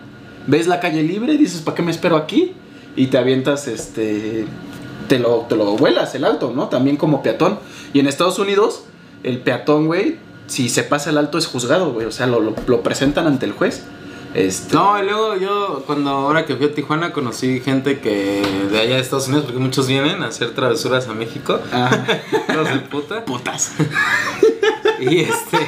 [0.46, 2.54] Ves la calle libre y dices, ¿para qué me espero aquí?
[2.96, 4.46] Y te avientas, este.
[5.08, 6.68] Te lo, te lo vuelas el alto, ¿no?
[6.68, 7.58] También como peatón.
[7.92, 8.84] Y en Estados Unidos,
[9.24, 10.16] el peatón, güey,
[10.46, 12.06] si se pasa el alto es juzgado, güey.
[12.06, 13.82] O sea, lo, lo, lo presentan ante el juez.
[14.34, 18.80] Este, No, y luego yo, cuando ahora que fui a Tijuana, conocí gente que de
[18.80, 21.60] allá de Estados Unidos, porque muchos vienen a hacer travesuras a México.
[21.70, 22.04] Ajá.
[22.52, 23.24] Hijos de puta.
[23.24, 23.72] Putas.
[25.00, 25.58] Y este.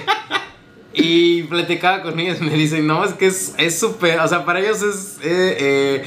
[0.93, 4.61] Y platicaba con ellos, me dicen, no, es que es es súper, o sea, para
[4.61, 6.05] ellos es, eh, eh,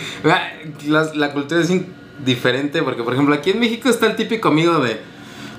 [0.86, 1.70] la, la- cultura es
[2.24, 5.02] diferente, porque por ejemplo aquí en México está el típico amigo de,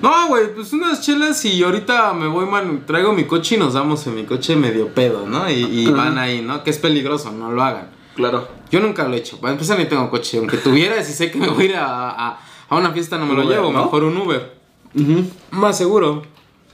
[0.01, 3.73] no, güey, pues unas chelas y ahorita me voy, man, traigo mi coche y nos
[3.73, 5.49] damos en mi coche medio pedo, ¿no?
[5.49, 6.63] Y, van ahí, ¿no?
[6.63, 7.89] Que es peligroso, no lo hagan.
[8.15, 8.47] Claro.
[8.71, 11.37] Yo nunca lo he hecho, para empezar ni tengo coche, aunque tuviera, si sé que
[11.37, 13.83] me voy a ir a, a- a una fiesta no me lo Uber, llevo, ¿no?
[13.85, 14.55] mejor un Uber
[14.93, 15.25] Ujú.
[15.51, 16.21] más seguro,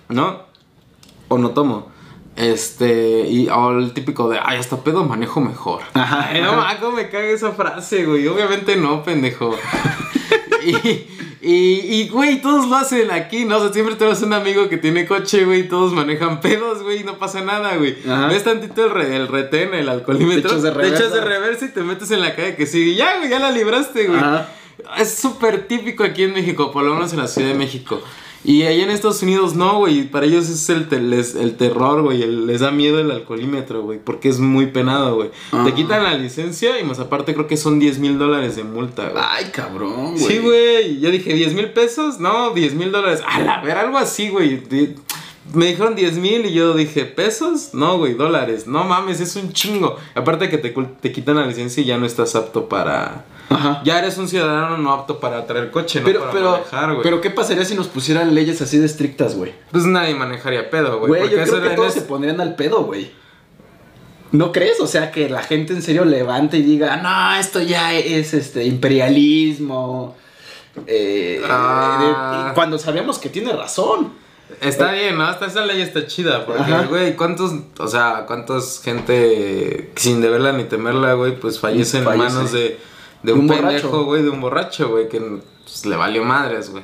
[0.09, 0.39] ¿no?
[1.29, 1.89] O no tomo.
[2.35, 5.81] Este, y o el típico de, ay, hasta pedo manejo mejor.
[5.93, 6.31] Ajá.
[6.41, 8.27] No, ma, cómo me caga esa frase, güey.
[8.27, 9.55] Obviamente no, pendejo.
[10.65, 11.07] y,
[11.53, 13.57] y, güey, todos lo hacen aquí, ¿no?
[13.57, 17.03] O sea, siempre tenemos un amigo que tiene coche, güey, todos manejan pedos, güey, y
[17.03, 17.95] no pasa nada, güey.
[18.29, 20.49] Ves tantito el, re- el retén, el alcoholímetro.
[20.49, 21.65] Te echas de Te echas de reversa.
[21.65, 22.95] y te metes en la calle que sigue.
[22.95, 24.19] Ya, güey, ya la libraste, güey.
[24.97, 28.01] Es súper típico aquí en México, por lo menos en la Ciudad de México.
[28.45, 30.03] Y allá en Estados Unidos no, güey.
[30.03, 32.21] Para ellos es el, te- les- el terror, güey.
[32.21, 33.97] el- Les da miedo el alcoholímetro, güey.
[33.97, 35.31] Porque es muy penado, güey.
[35.51, 35.63] Ah.
[35.65, 39.09] Te quitan la licencia y más aparte creo que son 10 mil dólares de multa,
[39.09, 39.23] güey.
[39.27, 40.17] Ay, cabrón, güey.
[40.19, 40.99] Sí, güey.
[40.99, 42.19] Yo dije, ¿10 mil pesos?
[42.19, 43.21] No, 10 mil dólares.
[43.27, 44.61] A la ver, algo así, güey.
[45.53, 47.69] Me dijeron 10 mil y yo dije, ¿pesos?
[47.73, 48.67] No, güey, dólares.
[48.67, 49.95] No mames, es un chingo.
[50.15, 53.25] Aparte que te, te quitan la licencia y ya no estás apto para...
[53.49, 53.81] Ajá.
[53.83, 57.03] Ya eres un ciudadano no apto para traer coche, no Pero, para pero, manejar, güey.
[57.03, 59.53] pero, ¿qué pasaría si nos pusieran leyes así de estrictas, güey?
[59.71, 61.07] Pues nadie manejaría pedo, güey.
[61.09, 63.11] Güey, yo creo que todos es- se pondrían al pedo, güey.
[64.31, 64.79] ¿No crees?
[64.81, 68.65] O sea, que la gente en serio levante y diga, no, esto ya es este
[68.65, 70.15] imperialismo.
[70.87, 72.45] eh, Ah.
[72.47, 74.11] eh, y cuando sabemos que tiene razón.
[74.61, 75.23] Está bien, ¿no?
[75.25, 76.45] Hasta esa ley está chida.
[76.45, 76.83] Porque, Ajá.
[76.89, 82.51] güey, ¿cuántos, o sea, cuántos gente sin deberla ni temerla, güey, pues fallece en manos
[82.51, 82.77] de,
[83.25, 85.19] de un, un pendejo, güey, de un borracho, güey, que
[85.63, 86.83] pues, le valió madres, güey.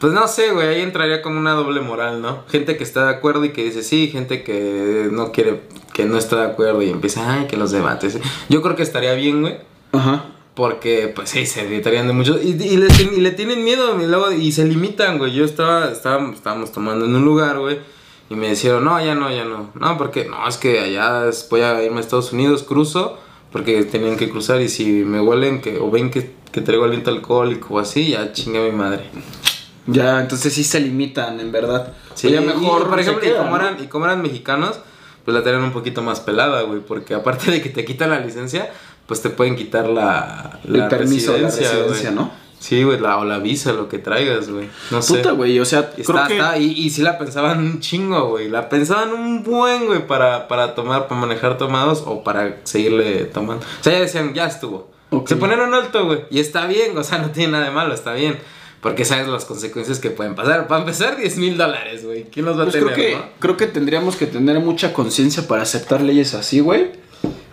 [0.00, 2.44] Pues no sé, güey, ahí entraría como una doble moral, ¿no?
[2.48, 5.60] Gente que está de acuerdo y que dice sí, gente que no quiere,
[5.92, 8.18] que no está de acuerdo y empieza, ay, que los debates.
[8.48, 9.56] Yo creo que estaría bien, güey.
[9.92, 10.26] Ajá.
[10.54, 12.42] Porque, pues sí, se evitarían de muchos.
[12.42, 15.32] Y, y, le, y le tienen miedo y, luego, y se limitan, güey.
[15.32, 17.78] Yo estaba, estaba, estábamos tomando en un lugar, güey.
[18.30, 19.70] Y me dijeron, no, ya no, ya no.
[19.74, 23.18] No, porque, no, es que allá voy a irme a Estados Unidos, cruzo.
[23.52, 27.10] Porque tenían que cruzar y si me huelen que, o ven que, que traigo aliento
[27.10, 29.04] alcohólico o así, ya chinga mi madre.
[29.86, 31.94] Ya, entonces sí se limitan, en verdad.
[32.14, 32.82] Sí, ya mejor.
[32.82, 34.78] Y, por ejemplo, queda, y, como eran, y como eran mexicanos,
[35.24, 36.80] pues la tenían un poquito más pelada, güey.
[36.80, 38.70] Porque aparte de que te quitan la licencia,
[39.06, 42.30] pues te pueden quitar la, la el permiso de la residencia, ¿no?
[42.58, 44.68] Sí, güey, la, o la visa, lo que traigas, güey.
[44.90, 45.18] No sé.
[45.18, 46.32] Puta, güey, o sea, está, creo que...
[46.34, 48.48] está, y, y sí la pensaban un chingo, güey.
[48.48, 53.64] La pensaban un buen, güey, para, para tomar, para manejar tomados o para seguirle tomando.
[53.80, 54.90] O sea, ya decían, ya estuvo.
[55.10, 55.28] Okay.
[55.28, 56.24] Se ponieron alto, güey.
[56.30, 58.38] Y está bien, o sea, no tiene nada de malo, está bien.
[58.80, 60.68] Porque sabes las consecuencias que pueden pasar.
[60.68, 62.24] Para empezar, 10 mil dólares, güey.
[62.24, 63.24] ¿Quién los va pues a tener, creo que, no?
[63.40, 66.92] creo que tendríamos que tener mucha conciencia para aceptar leyes así, güey.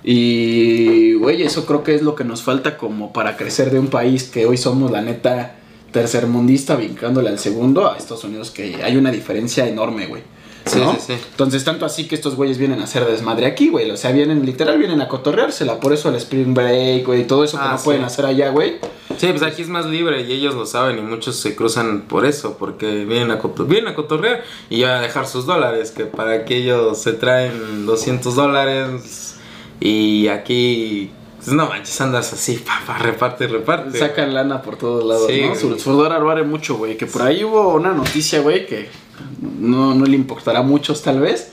[0.08, 3.88] Y, güey, eso creo que es lo que nos falta como para crecer de un
[3.88, 5.56] país que hoy somos, la neta,
[5.92, 10.22] tercermundista, brincándole al segundo, a Estados Unidos, que hay una diferencia enorme, güey.
[10.68, 10.94] Sí, ¿no?
[10.94, 11.14] sí, sí.
[11.32, 13.90] Entonces, tanto así que estos güeyes vienen a hacer desmadre aquí, güey.
[13.90, 15.80] O sea, vienen, literal, vienen a cotorreársela.
[15.80, 18.50] Por eso el Spring Break, güey, y todo eso que Ah, no pueden hacer allá,
[18.50, 18.76] güey.
[19.18, 22.26] Sí, pues aquí es más libre y ellos lo saben y muchos se cruzan por
[22.26, 26.46] eso, porque vienen a, vienen a cotorrear y ya a dejar sus dólares, que para
[26.46, 29.35] que ellos se traen 200 dólares
[29.80, 33.98] y aquí, pues no manches, andas así, pa, pa, reparte y reparte.
[33.98, 35.50] Sacan lana por todos lados, Sí, ¿no?
[35.50, 35.80] güey.
[35.80, 36.98] Su, dólar vale mucho, güey.
[36.98, 38.90] Que por ahí hubo una noticia, güey, que
[39.60, 41.52] no, no le importará a muchos tal vez.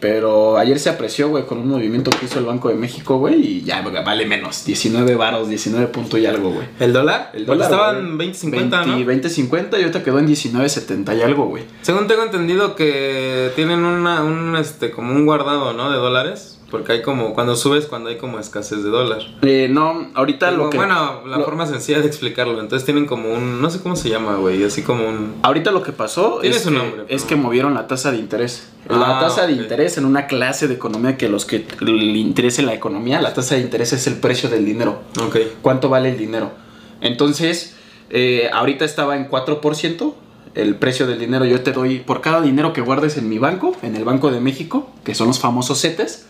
[0.00, 3.34] Pero ayer se apreció, güey, con un movimiento que hizo el Banco de México, güey,
[3.34, 4.64] y ya vale menos.
[4.64, 6.66] 19 varos, 19 punto y algo, güey.
[6.80, 7.30] ¿El dólar?
[7.34, 8.32] El dólar, estaban güey.
[8.32, 9.04] 20.50, ¿no?
[9.04, 11.64] 20, 20.50 y ahorita quedó en 19.70 y algo, güey.
[11.82, 15.90] Según tengo entendido que tienen una, un, este, como un guardado, ¿no?
[15.90, 16.58] De dólares.
[16.70, 19.22] Porque hay como, cuando subes, cuando hay como escasez de dólar.
[19.42, 20.76] Eh, no, ahorita lo que...
[20.76, 22.60] bueno, la lo- forma sencilla de explicarlo.
[22.60, 25.34] Entonces tienen como un, no sé cómo se llama, güey, así como un...
[25.42, 28.68] Ahorita lo que pasó es, que, nombre, es que movieron la tasa de interés.
[28.88, 32.62] La Ah, tasa de interés en una clase de economía que los que le interese
[32.62, 35.00] la economía, la tasa de interés es el precio del dinero.
[35.20, 35.36] Ok.
[35.62, 36.52] ¿Cuánto vale el dinero?
[37.00, 37.74] Entonces,
[38.10, 40.14] eh, ahorita estaba en 4%
[40.54, 41.44] el precio del dinero.
[41.44, 44.40] Yo te doy por cada dinero que guardes en mi banco, en el Banco de
[44.40, 46.26] México, que son los famosos CETES.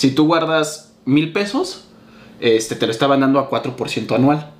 [0.00, 1.84] Si tú guardas mil pesos,
[2.40, 4.50] este, te lo estaban dando a 4% anual.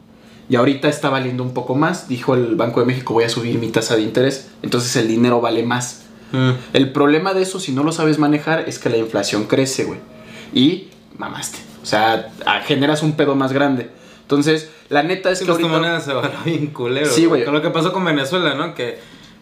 [0.50, 2.08] Y ahorita está valiendo un poco más.
[2.08, 4.50] Dijo el Banco de México, voy a subir mi tasa de interés.
[4.60, 6.02] Entonces el dinero vale más.
[6.32, 6.50] Mm.
[6.74, 9.98] El problema de eso, si no lo sabes manejar, es que la inflación crece, güey.
[10.52, 11.56] Y mamaste.
[11.82, 12.30] O sea,
[12.66, 13.88] generas un pedo más grande.
[14.20, 15.80] Entonces, la neta es que pues tu ahorita...
[15.80, 17.08] moneda se va bien culero.
[17.08, 17.46] Sí, güey.
[17.46, 18.74] Con lo que pasó con Venezuela, ¿no?
[18.74, 18.98] Que,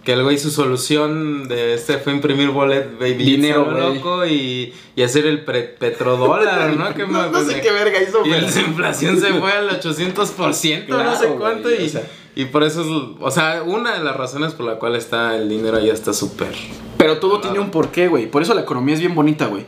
[0.09, 3.25] que el güey, su solución de este fue imprimir bolet, baby.
[3.25, 6.94] Dinero, loco y, y hacer el pre- petrodólar, ¿no?
[6.94, 10.97] Que No, no sé qué verga hizo, Y la inflación se fue al 800%, no
[10.97, 11.68] Claro, sé cuánto.
[11.68, 12.03] güey, y, o sea.
[12.35, 12.87] y por eso es,
[13.21, 16.55] o sea, una de las razones por la cual está el dinero ya está súper.
[16.97, 18.31] Pero todo tiene un porqué, güey.
[18.31, 19.66] Por eso la economía es bien bonita, güey.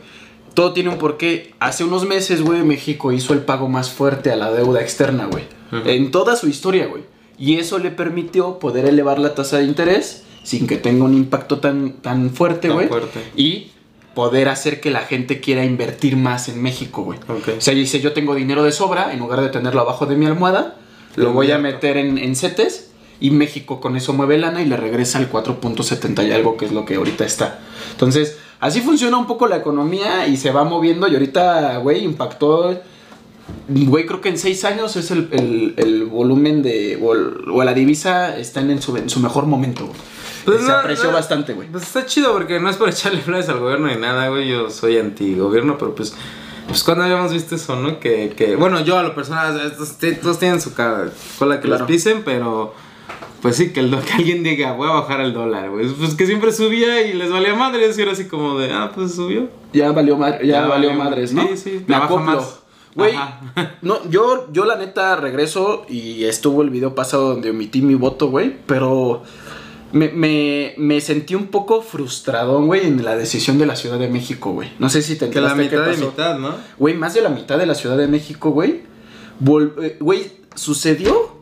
[0.55, 1.53] Todo tiene un porqué.
[1.59, 5.43] Hace unos meses, güey, México hizo el pago más fuerte a la deuda externa, güey.
[5.71, 5.87] Ujú.
[5.87, 7.03] En toda su historia, güey.
[7.37, 11.59] Y eso le permitió poder elevar la tasa de interés sin que tenga un impacto
[11.59, 12.87] tan, tan fuerte, Tan güey.
[12.87, 13.19] fuerte.
[13.35, 13.71] Y
[14.15, 17.19] poder hacer que la gente quiera invertir más en México, güey.
[17.57, 20.25] O sea, dice, yo tengo dinero de sobra, en lugar de tenerlo abajo de mi
[20.25, 20.77] almohada,
[21.15, 24.65] lo Lo voy a meter en, en CETES y México con eso mueve lana y
[24.65, 27.59] le regresa al 4.70 y algo que es lo que ahorita está.
[27.91, 32.79] Entonces, así funciona un poco la economía y se va moviendo y ahorita, güey, impactó...
[33.67, 36.97] Güey, creo que en seis años es el, el- el volumen de...
[37.01, 39.97] O, el- o la divisa está en, su, en su mejor momento, güey.
[40.45, 41.13] Pues se no, apreció no.
[41.13, 41.67] bastante, güey.
[41.69, 44.47] Pues está chido porque no es por echarle flores al gobierno ni nada, güey.
[44.49, 46.15] Yo soy anti-gobierno, pero pues.
[46.67, 47.99] Pues cuando habíamos visto eso, ¿no?
[47.99, 49.73] Que, que bueno, yo a lo personal,
[50.21, 51.85] todos tienen su ca- cola que Claro.
[51.85, 52.73] les pisen, pero.
[53.41, 55.87] Pues sí, que, el, que alguien diga, voy a bajar el dólar, güey.
[55.87, 57.89] Pues que siempre subía y les valía madre.
[57.95, 59.49] Y era así como de, ah, pues subió.
[59.73, 60.93] Ya valió, ya Ya valió valió.
[61.03, 61.41] madres, ¿no?
[61.47, 62.19] Sí, sí, Me acoplo.
[62.25, 62.59] más.
[62.93, 63.15] Güey,
[63.81, 68.27] no, yo, yo la neta regreso y estuvo el video pasado donde omití mi voto,
[68.29, 69.23] güey, pero
[69.93, 74.07] me, me, me sentí un poco frustrado, güey, en la decisión de la Ciudad de
[74.07, 74.71] México, güey.
[74.79, 76.11] No sé si te Que la enteraste qué mitad de pasó.
[76.11, 76.55] mitad, ¿no?
[76.77, 78.83] Güey, más de la mitad de la Ciudad de México, güey.
[79.81, 81.40] eh, Güey, sucedió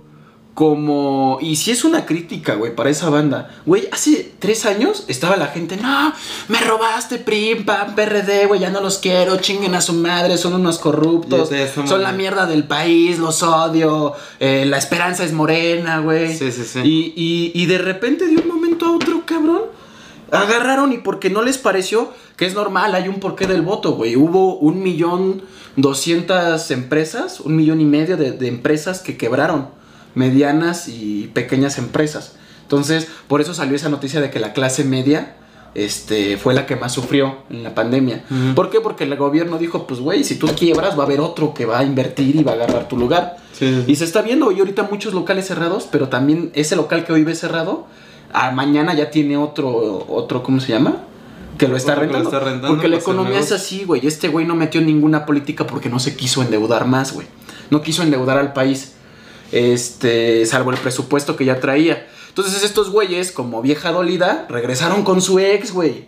[0.59, 1.37] como...
[1.39, 3.49] Y si es una crítica, güey, para esa banda.
[3.65, 6.11] Güey, hace tres años estaba la gente, no,
[6.49, 10.55] me robaste, PRI, PAN, PRD, güey, ya no los quiero, chinguen a su madre, son
[10.55, 15.99] unos corruptos, sé, son la mierda del país, los odio, eh, la esperanza es morena,
[15.99, 16.37] güey.
[16.37, 16.81] Sí, sí, sí.
[16.83, 19.61] Y, y, y de repente, de un momento a otro, cabrón,
[20.29, 24.17] agarraron y porque no les pareció que es normal, hay un porqué del voto, güey.
[24.17, 25.41] Hubo un millón
[25.77, 29.78] doscientas empresas, un millón y medio de, de empresas que quebraron,
[30.15, 32.35] medianas y pequeñas empresas.
[32.63, 35.35] Entonces, por eso salió esa noticia de que la clase media
[35.75, 38.23] este, fue la que más sufrió en la pandemia.
[38.55, 38.79] ¿Por qué?
[38.79, 41.79] Porque el gobierno dijo, pues, güey, si tú quiebras, va a haber otro que va
[41.79, 43.37] a invertir y va a agarrar tu lugar.
[43.53, 43.83] Sí.
[43.87, 47.23] Y se está viendo hoy ahorita muchos locales cerrados, pero también ese local que hoy
[47.23, 47.87] ve cerrado,
[48.31, 51.03] a mañana ya tiene otro, otro ¿cómo se llama?
[51.57, 52.37] Que lo está Otro que lo rentando.
[52.37, 54.05] está rentando porque la hacer economía es así, güey.
[54.07, 57.27] Este güey no metió ninguna política porque no se quiso endeudar más, güey.
[57.69, 58.93] No quiso endeudar al país.
[59.51, 62.07] Este, salvo el presupuesto que ya traía.
[62.29, 66.07] Entonces estos güeyes, como vieja dolida, regresaron con su ex, güey.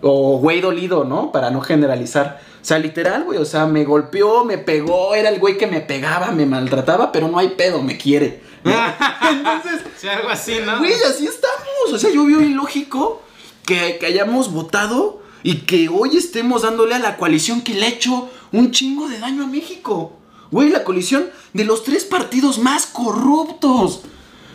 [0.00, 1.32] O güey dolido, ¿no?
[1.32, 2.40] Para no generalizar.
[2.62, 3.38] O sea, literal, güey.
[3.38, 7.28] O sea, me golpeó, me pegó, era el güey que me pegaba, me maltrataba, pero
[7.28, 8.42] no hay pedo, me quiere.
[8.64, 10.78] Entonces, Sí, algo así, ¿no?
[10.78, 11.92] Güey, así estamos.
[11.92, 13.20] O sea, yo veo ilógico
[13.66, 17.88] que, que hayamos votado y que hoy estemos dándole a la coalición que le ha
[17.88, 20.12] hecho un chingo de daño a México.
[20.50, 24.00] Güey, la coalición de los tres partidos más corruptos.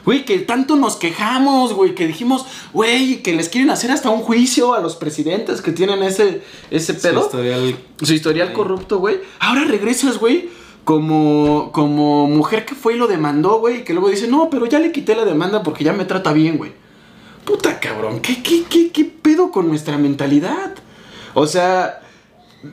[0.06, 4.22] Güey, que tanto nos quejamos, güey, que dijimos, güey, que les quieren hacer hasta un
[4.22, 7.80] juicio a los presidentes que tienen ese, ese Su pedo historial.
[8.02, 9.22] su historial corrupto, güey.
[9.40, 10.50] Ahora regresas, güey,
[10.84, 14.66] como, como mujer que fue y lo demandó, güey, y que luego dice, no, pero
[14.66, 16.74] ya le quité la demanda porque ya me trata bien, güey.
[17.46, 20.74] Puta cabrón, ¿qué, qué, qué, qué pedo con nuestra mentalidad?
[21.34, 22.02] O sea,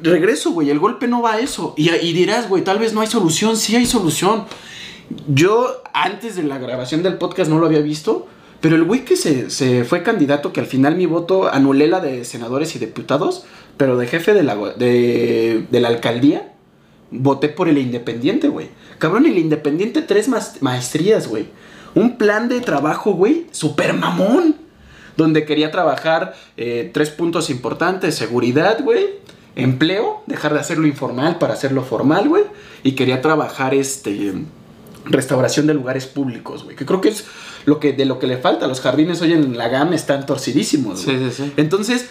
[0.02, 1.74] regreso, güey, el golpe no va a eso.
[1.76, 4.44] Y, dirás, güey, tal vez no hay solución, sí hay solución.
[5.26, 8.26] Yo, antes de la grabación del podcast, no lo había visto.
[8.60, 12.24] Pero el güey que se, fue candidato, que al final mi voto anulé la de
[12.26, 13.44] senadores y diputados,
[13.78, 16.52] pero de jefe de la, de, la alcaldía,
[17.10, 18.68] voté por el independiente, güey.
[18.98, 20.28] Cabrón, el independiente, tres
[20.60, 21.46] maestrías, güey.
[21.94, 24.56] Un plan de trabajo, güey, super mamón.
[25.16, 29.20] Donde quería trabajar eh, tres puntos importantes: seguridad, güey.
[29.56, 32.44] Empleo, dejar de hacerlo informal para hacerlo formal, güey.
[32.82, 34.32] Y quería trabajar este
[35.04, 36.76] restauración de lugares públicos, güey.
[36.76, 37.24] Que creo que es
[37.64, 38.66] lo que de lo que le falta.
[38.66, 41.30] Los jardines hoy en la gama están torcidísimos, Sí, güey.
[41.30, 41.52] sí, sí.
[41.56, 42.08] Entonces,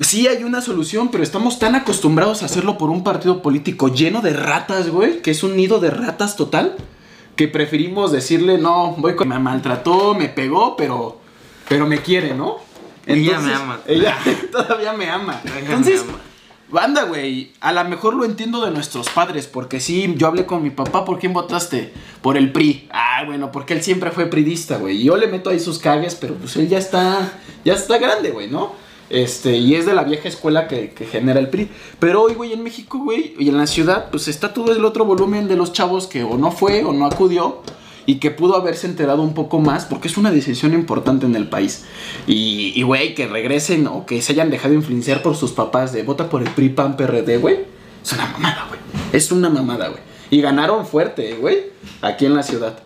[0.00, 4.20] sí hay una solución, pero estamos tan acostumbrados a hacerlo por un partido político lleno
[4.20, 6.76] de ratas, güey, que es un nido de ratas total,
[7.36, 9.28] que preferimos decirle, no, voy con...
[9.28, 11.20] Me maltrató, me pegó, pero,
[11.68, 12.56] pero me quiere, ¿no?
[13.06, 13.80] Ella me ama.
[13.86, 14.16] Ella
[14.52, 15.40] todavía me ama.
[15.44, 16.18] Ella me Entonces, ama.
[16.70, 20.62] Banda, güey, a lo mejor lo entiendo de nuestros padres, porque sí, yo hablé con
[20.62, 21.92] mi papá, ¿por quién votaste?
[22.22, 22.88] Por el PRI.
[22.90, 25.02] Ah, bueno, porque él siempre fue pridista, güey.
[25.02, 27.32] Yo le meto ahí sus cagues, pero pues él ya está,
[27.64, 28.72] ya está grande, güey, ¿no?
[29.10, 31.68] Este, y es de la vieja escuela que genera el PRI.
[31.98, 35.04] Pero hoy, güey, en México, güey, y en la ciudad, pues está todo el otro
[35.04, 37.62] volumen de los chavos que o no fue o no acudió
[38.06, 41.48] y que pudo haberse enterado un poco más porque es una decisión importante en el
[41.48, 41.84] país.
[42.26, 46.28] Y, güey, que regresen o que se hayan dejado influenciar por sus papás de vota
[46.28, 47.60] por el PRI, PAN, PRD, güey.
[48.04, 48.80] Es una mamada, güey.
[49.12, 50.00] Es una mamada, güey.
[50.30, 51.66] Y ganaron fuerte, güey,
[52.02, 52.78] aquí en la ciudad.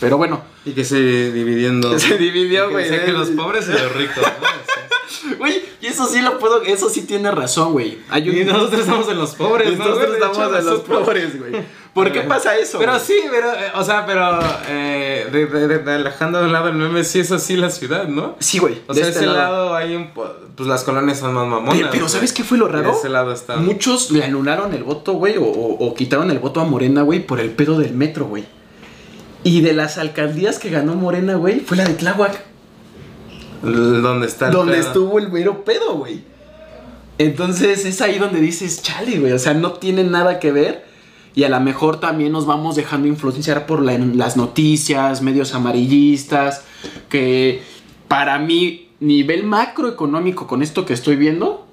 [0.00, 1.96] Pero bueno, Y que se dividiendo.
[1.98, 3.04] Se dividió, que güey.
[3.04, 5.36] que los pobres y los ricos, ¿no?
[5.38, 7.98] güey, y eso sí lo puedo, eso sí tiene razón, güey.
[8.10, 9.84] Un- Y nosotros estamos en los pobres, ¿no?
[9.84, 11.52] nosotros estamos de los pobres, güey.
[11.94, 12.78] ¿Por qué pasa eso?
[12.80, 13.04] Pero güey?
[13.04, 16.68] sí, pero, eh, o sea, pero eh, de, de, de- de alejando de un lado
[16.68, 18.34] el meme, sí es así la ciudad, ¿no?
[18.40, 18.82] Sí, güey.
[18.88, 19.38] O de sea, este ese lado.
[19.38, 20.08] lado, hay un.
[20.10, 20.28] Pues
[20.68, 21.88] las colonias son más mamonas.
[21.92, 22.08] Pero.
[22.08, 22.90] ¿sabes qué fue lo raro?
[22.90, 23.56] de ese lado está.
[23.56, 27.20] Muchos le anularon el voto, güey, o, o- o quitaron el voto a Morena, güey,
[27.24, 28.44] por el pedo del metro, güey.
[29.44, 32.40] Y de las alcaldías que ganó Morena, güey, fue la de Tláhuac,
[33.62, 34.86] Donde está el donde pedo.
[34.86, 36.22] estuvo el mero pedo, güey.
[37.18, 40.84] Entonces es ahí donde dices, chale, güey, o sea, no tiene nada que ver.
[41.34, 46.62] Y a lo mejor también nos vamos dejando influenciar por la- las noticias, medios amarillistas,
[47.08, 47.62] que
[48.08, 51.66] para mí, nivel macroeconómico con esto que estoy viendo,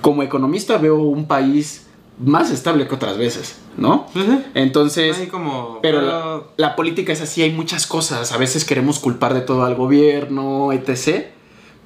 [0.00, 1.86] como economista veo un país
[2.18, 4.06] más estable que otras veces, ¿no?
[4.54, 5.78] Entonces, Ahí como.
[5.82, 8.32] pero la, la política es así, hay muchas cosas.
[8.32, 11.26] A veces queremos culpar de todo al gobierno, etc.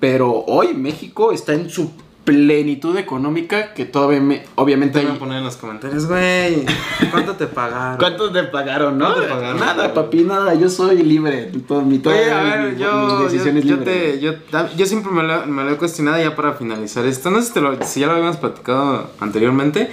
[0.01, 1.91] Pero hoy México está en su
[2.25, 5.17] plenitud económica que todavía me- obviamente Te voy hay...
[5.17, 6.65] a poner en los comentarios, güey.
[7.11, 7.99] ¿Cuánto te pagaron?
[7.99, 9.05] ¿Cuánto te pagaron, no?
[9.07, 9.61] ¿Cuánto te pagaron?
[9.61, 10.55] Nada, papi, nada.
[10.55, 11.51] Yo soy libre.
[11.69, 14.13] Todo, mi, todo, Oye, a ver, mi- yo, mis decisiones yo, yo libres.
[14.15, 14.33] te, yo,
[14.77, 17.31] yo siempre me lo, me lo he cuestionado ya para finalizar esto.
[17.31, 19.91] No sé si, te lo- si ya lo habíamos platicado anteriormente.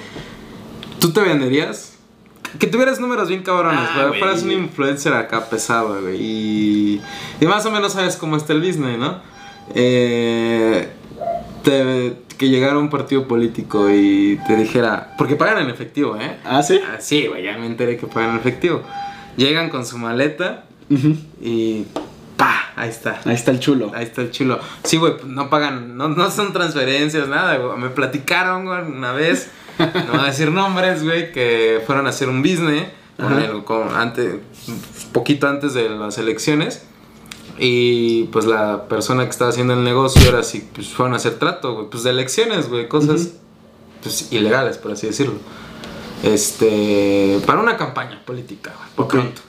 [1.00, 1.98] ¿Tú te venderías?
[2.60, 4.20] Que tuvieras números bien cabrones, Ah, pero güey.
[4.20, 6.18] fueras un influencer acá pesado, güey.
[6.22, 7.02] Y,
[7.42, 9.20] y más o menos sabes cómo está el business, ¿no?
[9.74, 10.90] eh,
[11.64, 16.38] te- que llegara un partido político y te dijera, porque pagan en efectivo, ¿eh?
[16.44, 16.80] ¿Ah, sí?
[16.84, 18.82] Ah, sí, güey, ya me enteré que pagan en efectivo.
[19.38, 20.66] Llegan con su maleta
[21.42, 21.86] y
[22.38, 22.72] ¡pa!
[22.76, 23.22] Ahí está.
[23.26, 23.92] Ahí está el chulo.
[23.94, 24.60] Ahí está el chulo.
[24.84, 27.78] Sí, güey, pues no pagan, no, no son transferencias, nada, güey.
[27.78, 32.28] Me platicaron, güey, una vez, no voy a decir nombres, güey, que fueron a hacer
[32.28, 34.36] un business con el, con, antes,
[35.12, 36.88] poquito antes de las elecciones.
[37.58, 41.38] Y pues la persona que estaba haciendo el negocio era así, pues fueron a hacer
[41.38, 43.32] trato, güey, pues de elecciones, güey, cosas Ujú.
[44.04, 45.36] pues ilegales, por así decirlo.
[46.24, 49.12] Este, para una campaña política, güey, por Ok.
[49.12, 49.42] pronto.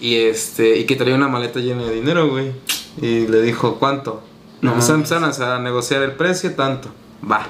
[0.00, 2.52] Y este, y que traía una maleta llena de dinero, güey.
[3.00, 4.22] Y le dijo, ¿cuánto?
[4.60, 6.88] No No, pues empezaron a negociar el precio, tanto.
[7.30, 7.46] Va.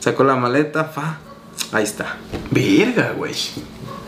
[0.00, 1.18] Sacó la maleta, fa.
[1.72, 2.16] Ahí está.
[2.50, 3.34] Verga, güey.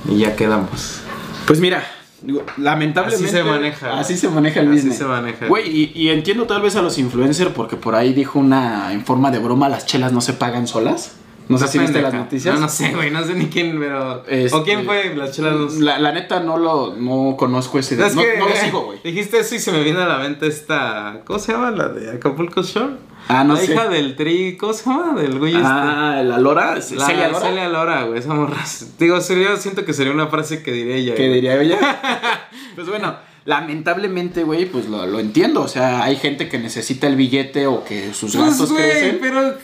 [0.09, 1.01] Y ya quedamos.
[1.47, 1.85] Pues mira,
[2.23, 3.27] digo, lamentablemente.
[3.27, 3.99] Así se maneja.
[3.99, 4.99] Así se maneja el Así business.
[4.99, 5.47] se maneja.
[5.47, 9.05] Güey, y, y entiendo tal vez a los influencers porque por ahí dijo una en
[9.05, 11.17] forma de broma: las chelas no se pagan solas.
[11.49, 12.55] No sé si viste las noticias.
[12.55, 14.25] No, no sé, güey, no sé ni quién, pero.
[14.27, 15.15] Este, ¿O quién fue?
[15.15, 18.49] Las chelas no La, la neta no lo no conozco ese Es no, que, no
[18.49, 19.01] lo sigo, güey.
[19.05, 21.21] Dijiste eso y se me viene a la mente esta.
[21.25, 21.71] ¿Cómo se llama?
[21.71, 22.95] La de Acapulco Shore.
[23.29, 23.73] Ah, no la sé.
[23.73, 24.57] hija del tri.
[24.57, 25.21] ¿Cómo se llama?
[25.21, 25.65] Del güey este.
[25.67, 27.41] Ah, la Lora, La Celia Lora.
[27.47, 28.59] Celia Lora, güey, esa morra.
[28.99, 31.15] Digo, sería, siento que sería una frase que diría ella.
[31.15, 31.35] ¿Qué güey.
[31.35, 31.79] diría ella?
[32.75, 35.63] pues bueno, lamentablemente, güey, pues lo, lo entiendo.
[35.63, 39.19] O sea, hay gente que necesita el billete o que sus Pues, gastos güey, crecen.
[39.21, 39.55] pero,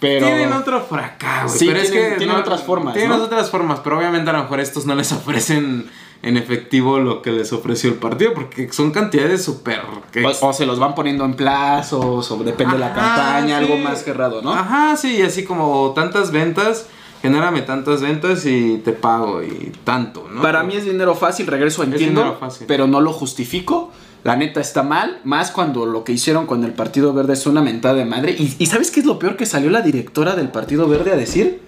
[0.00, 0.26] Pero.
[0.26, 1.58] tienen otro acá, güey.
[1.58, 3.22] Sí, pero es que tienen otras formas, Tienen ¿no?
[3.24, 5.86] otras formas, pero obviamente a lo mejor estos no les ofrecen
[6.22, 9.80] en efectivo lo que les ofreció el partido, porque son cantidades súper...
[10.12, 13.64] que- O, o se los van poniendo en plazos, o depende de la campaña, sí.
[13.64, 14.52] algo más cerrado, ¿no?
[14.52, 16.86] Ajá, sí, y así como tantas ventas,
[17.22, 20.42] genérame tantas ventas y te pago y tanto, ¿no?
[20.42, 22.66] Para mí es dinero fácil, regreso, entiendo, dinero fácil.
[22.66, 23.90] pero no lo justifico.
[24.22, 27.62] La neta está mal, más cuando lo que hicieron con el Partido Verde es una
[27.62, 28.32] mentada de madre.
[28.38, 29.34] Y, y ¿sabes qué es lo peor?
[29.38, 31.62] Que salió la directora del Partido Verde a decir,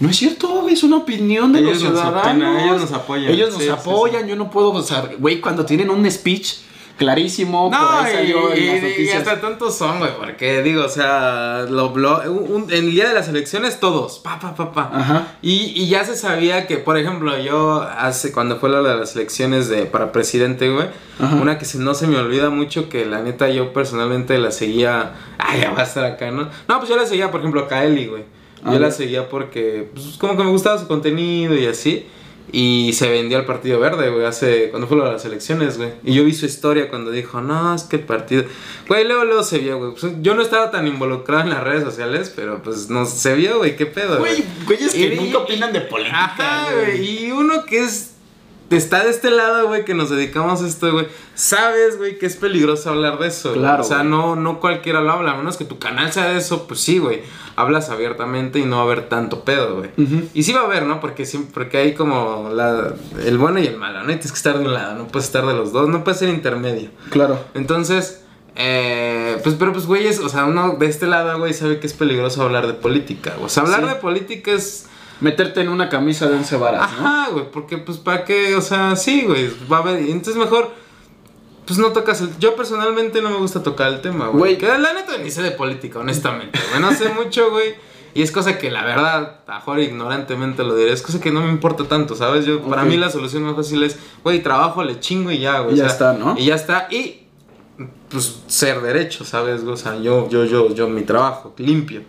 [0.00, 2.62] no es cierto, es una opinión de Ellos los nos ciudadanos.
[2.62, 3.32] ellos nos apoyan.
[3.32, 6.54] Ellos nos Sí, sí, apoyan, yo no puedo, o sea, güey, cuando tienen un speech
[6.96, 11.96] clarísimo, por No, ahí salió y, hasta tantos son, güey, porque digo, o sea, lo,
[11.96, 14.90] lo- un- un- en el día de las elecciones todos, pa, pa, pa, pa.
[14.92, 15.26] Ajá.
[15.40, 19.14] Y, y ya se sabía que, por ejemplo, yo hace, cuando fue la de las
[19.14, 20.88] elecciones de, para presidente, güey,
[21.20, 21.36] Ajá.
[21.36, 25.12] una que se- no se me olvida mucho, que la neta yo personalmente la seguía,
[25.38, 26.48] ay, ya va a estar acá, ¿no?
[26.66, 28.24] No, pues yo la seguía, por ejemplo, a Kaeli, güey.
[28.64, 32.06] Yo la seguía porque, pues, como que me gustaba su contenido y así.
[32.50, 35.90] Y se vendió al Partido Verde, güey, hace, cuando fue lo de las elecciones, güey.
[36.02, 38.44] Y yo vi su historia cuando dijo, no, es que el partido...
[38.88, 39.90] Güey, luego, luego se vio, güey.
[40.00, 43.58] Pues, yo no estaba tan involucrado en las redes sociales, pero pues no se vio,
[43.58, 46.24] güey, qué pedo, Güey, güeyes que Y- nunca opinan de política.
[46.24, 46.86] Ajá, güey.
[46.98, 47.24] güey.
[47.26, 48.12] Y uno que es.
[48.70, 51.08] Está de este lado, güey, que nos dedicamos a esto, güey.
[51.34, 53.54] Sabes, güey, que es peligroso hablar de eso.
[53.54, 55.32] Claro, O sea, no, no cualquiera lo habla.
[55.32, 57.22] A menos que tu canal sea de eso, pues sí, güey.
[57.56, 59.90] Hablas abiertamente y no va a haber tanto pedo, güey.
[60.34, 61.00] Y sí va a haber, ¿no?
[61.00, 62.92] Porque siempre, porque hay como la,
[63.24, 64.10] el bueno y el malo, ¿no?
[64.12, 66.18] Y tienes que estar de un lado, no puedes estar de los dos, no puedes
[66.20, 66.90] ser intermedio.
[67.08, 67.42] Claro.
[67.54, 68.22] Entonces,
[68.54, 71.86] eh, pues, pero pues, güey, es- o sea, uno de este lado, güey, sabe que
[71.86, 73.34] es peligroso hablar de política.
[73.40, 73.86] O sea, hablar Sí.
[73.88, 74.86] de política es
[75.20, 77.06] Meterte en una camisa de once varas, ¿no?
[77.06, 80.70] Ajá, güey, porque pues para qué, o sea, sí, güey, va a haber, entonces mejor,
[81.66, 84.92] pues no tocas el, yo personalmente no me gusta tocar el tema, güey, que la
[84.92, 87.74] neta ni sé de política, honestamente, güey, no sé mucho, güey,
[88.14, 91.50] y es cosa que la verdad, mejor ignorantemente lo diré, es cosa que no me
[91.50, 92.46] importa tanto, ¿sabes?
[92.46, 95.76] Yo, para mí la solución más fácil es, güey, trabajo, le chingo y ya, güey.
[95.76, 96.36] Y o ya sea, está, ¿no?
[96.38, 97.28] Y ya está, y
[98.08, 99.62] pues ser derecho, ¿sabes?
[99.62, 102.02] O sea, yo, yo, yo, yo, mi trabajo, limpio.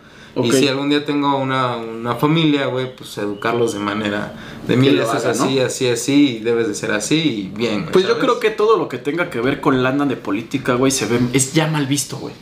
[0.43, 4.33] Y si algún día tengo una, una familia, güey, pues educarlos de manera
[4.67, 5.43] de lo veces hagan, ¿no?
[5.43, 8.77] así, así, así, y debes de ser así, y bien, Pues yo creo que todo
[8.77, 11.87] lo que tenga que ver con lana de política, güey, se ve, es ya mal
[11.87, 12.33] visto, güey.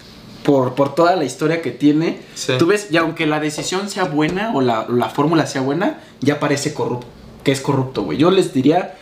[0.44, 2.22] Por, por toda la historia que tiene.
[2.36, 2.54] Sí.
[2.58, 6.40] Tú ves, y aunque la decisión sea buena o la, la fórmula sea buena, ya
[6.40, 7.08] parece corrupto,
[7.44, 8.18] que es corrupto, güey.
[8.18, 8.97] Yo les diría,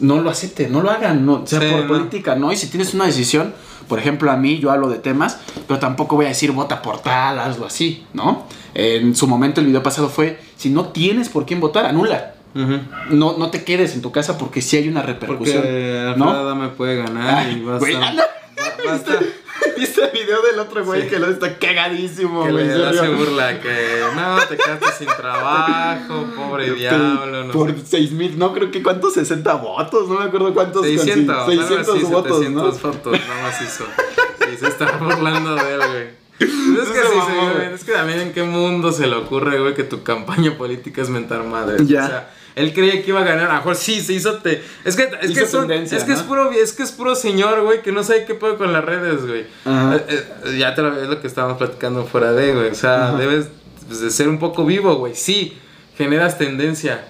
[0.00, 1.88] no lo acepten, no lo hagan, no, sea Sí, por no.
[1.88, 2.52] política, ¿no?
[2.52, 3.52] Y si tienes una decisión,
[3.88, 7.00] por ejemplo, a mí, yo hablo de temas, pero tampoco voy a decir vota por
[7.00, 8.46] tal, hazlo así, ¿no?
[8.74, 12.34] En su momento el video pasado fue, si no tienes por quién votar, anula.
[12.54, 15.62] No, no te quedes en tu casa porque sí hay una repercusión.
[15.62, 18.20] Porque me puede ganar Ay, y va a güey, estar- no.
[18.22, 18.41] va- va a
[18.94, 19.22] estar-
[19.78, 21.08] ¿Viste el video del otro güey Sí.
[21.08, 22.66] que lo está cagadísimo, que güey?
[22.66, 27.74] le se burla que no te quedaste sin trabajo, pobre diablo, no Por.
[27.84, 30.84] 6 mil, no creo que cuántos 60 votos, no me acuerdo cuántos.
[30.84, 32.78] 600, consi- 600 algo así, votos, 700 ¿no?
[32.92, 33.84] fotos, nada más hizo.
[34.52, 36.22] Y se está burlando de él, güey.
[36.42, 37.74] Es que, sí, mamó, sí, güey.
[37.74, 41.08] es que también en qué mundo se le ocurre, güey, que tu campaña política es
[41.08, 41.84] mentar madre.
[41.86, 42.04] Ya.
[42.04, 43.46] O sea, Él creía que iba a ganar.
[43.46, 44.34] A lo mejor sí, se hizo.
[44.38, 44.62] Te...
[44.84, 47.62] Es que, es, Hizo que, son- es, que es, puro, es que es puro señor,
[47.62, 49.40] güey, que no sabe qué puede con las redes, güey.
[49.40, 52.70] Eh, eh, ya te lo es lo que estábamos platicando fuera de, güey.
[52.70, 53.48] O sea, debes
[53.86, 55.14] pues, de ser un poco vivo, güey.
[55.14, 55.56] Sí,
[55.96, 57.04] generas tendencia.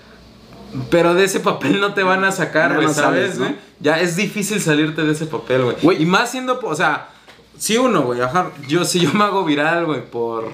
[0.90, 3.56] Pero de ese papel no te van a sacar, güey, no ¿sabes, güey?
[3.80, 6.02] Ya es difícil salirte de ese papel, güey.
[6.02, 7.08] Y más siendo, o sea,
[7.58, 10.50] si uno, güey, ajá, yo si yo me hago viral, güey, por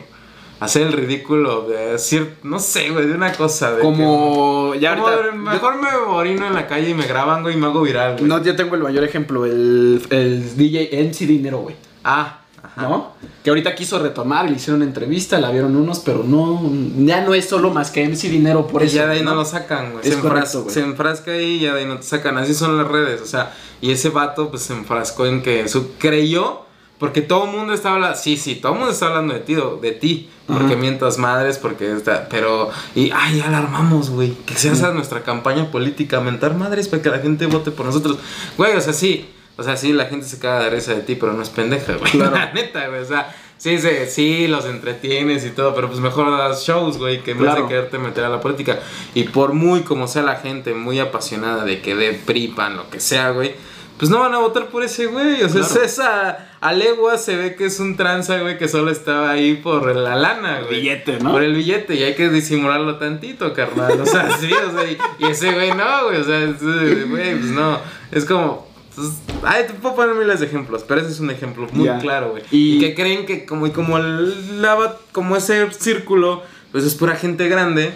[0.60, 5.08] hacer el ridículo de decir, no sé, güey, de una cosa de Como ya como
[5.08, 5.32] ahorita.
[5.36, 8.24] mejor me orino en la calle y me graban, güey, y me hago viral, güey.
[8.24, 11.76] No, yo tengo el mayor ejemplo, el, el DJ MC Dinero, güey.
[12.04, 12.82] Ah, ajá.
[12.82, 13.12] ¿No?
[13.44, 16.60] Que ahorita quiso retomar, le hicieron una entrevista, la vieron unos, pero no,
[16.98, 18.96] ya no es solo más que MC Dinero por y eso.
[18.96, 20.06] ya de ahí no, lo sacan, güey.
[20.06, 20.74] Es Se, correcto, enfras- güey.
[20.74, 22.36] se enfrasca ahí y ya de ahí no te sacan.
[22.36, 23.54] Así son las redes, o sea.
[23.80, 26.62] Y ese vato, pues se enfrascó en que su creyó.
[26.98, 29.54] Porque todo el mundo está hablando, sí, sí, todo el mundo está hablando de ti,
[29.80, 30.76] de ti, porque Ajá.
[30.76, 35.22] mientas madres, porque está, pero, y, ay, ya la armamos, güey, que sea esa nuestra
[35.22, 38.18] campaña política, mentar madres para que la gente vote por nosotros,
[38.56, 41.14] güey, o sea, sí, o sea, sí, la gente se caga de risa de ti,
[41.14, 42.30] pero no es pendeja, güey, Claro.
[42.34, 46.30] la neta, güey, o sea, sí, sí, sí, los entretienes y todo, pero pues mejor
[46.38, 47.62] das shows, güey, que en vez Claro.
[47.62, 48.78] de quererte meter a la política,
[49.14, 53.00] y por muy como sea la gente, muy apasionada de que de pripan, lo que
[53.00, 53.54] sea, güey,
[53.98, 55.42] pues no van a votar por ese güey.
[55.42, 55.82] O sea, Claro.
[55.82, 56.44] esa.
[56.60, 60.16] A legua se ve que es un tranza, güey, que solo estaba ahí por la
[60.16, 60.80] lana, güey.
[60.80, 61.30] billete, ¿no?
[61.32, 64.00] Por el billete, y hay que disimularlo tantito, carnal.
[64.00, 66.20] O sea, sí, o sea, y, y ese güey no, güey.
[66.20, 67.78] O sea, ese güey, pues no.
[68.10, 68.66] Es como.
[68.96, 69.08] pues,
[69.44, 72.42] ay, te puedo poner miles de ejemplos, pero ese es un ejemplo muy claro, güey.
[72.50, 76.42] Y- Y, que creen que como, y como el lava, como ese círculo,
[76.72, 77.92] pues es pura gente grande.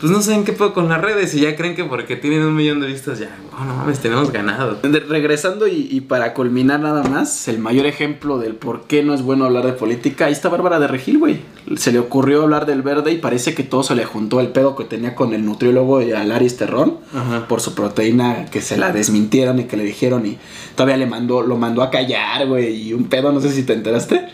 [0.00, 2.54] Pues no saben qué puedo con las redes y ya creen que porque tienen un
[2.54, 4.76] millón de vistas ya, oh, no mames, tenemos ganado.
[4.82, 9.12] De- regresando y, y para culminar nada más, el mayor ejemplo del por qué no
[9.12, 11.40] es bueno hablar de política, ahí está Bárbara de Regil, güey.
[11.76, 14.74] Se le ocurrió hablar del verde y parece que todo se le juntó el pedo
[14.74, 17.46] que tenía con el nutriólogo y al Aris Terrón Ajá.
[17.46, 20.38] por su proteína que se la desmintieron y que le dijeron y
[20.74, 23.74] todavía le mandó, lo mandó a callar, güey, y un pedo, no sé si te
[23.74, 24.28] enteraste.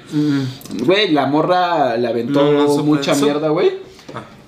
[0.84, 3.24] Güey, la morra le aventó No, no supe mucha eso.
[3.24, 3.84] mierda, güey.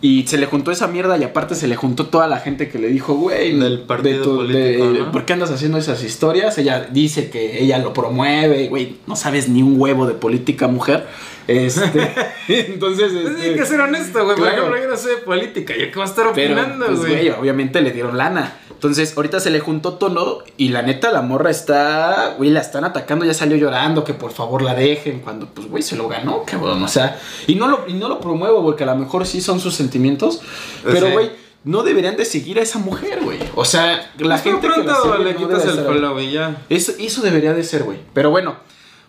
[0.00, 2.78] Y se le juntó esa mierda y aparte se le juntó toda la gente que
[2.78, 5.12] le dijo, güey, Del partido de tu- de- político, ¿no?
[5.12, 6.56] ¿por qué andas haciendo esas historias?
[6.58, 11.06] Ella dice que ella lo promueve, güey, no sabes ni un huevo de política, mujer.
[11.48, 12.12] Este,
[12.48, 14.36] entonces, Pues este, hay que ser honesto, güey.
[14.36, 14.76] Por claro.
[14.80, 15.74] yo no sé de política.
[15.76, 17.12] ¿Yo qué voy a estar opinando, pues, güey?
[17.14, 18.52] güey, obviamente le dieron lana.
[18.78, 22.84] Entonces, ahorita se le juntó tono y la neta, la morra está, güey, la están
[22.84, 26.44] atacando, ya salió llorando que por favor la dejen cuando, pues, güey, se lo ganó,
[26.46, 27.18] cabrón, o sea,
[27.48, 30.40] y no lo, y no lo promuevo porque a lo mejor sí son sus sentimientos,
[30.84, 31.12] pero, Sí.
[31.12, 31.30] güey,
[31.64, 33.40] no deberían de seguir a esa mujer, güey.
[33.56, 36.62] O sea, la Pues gente que pronto sigue le no quitas el y ya.
[36.68, 37.98] Eso, eso debería de ser, güey.
[38.14, 38.54] Pero bueno,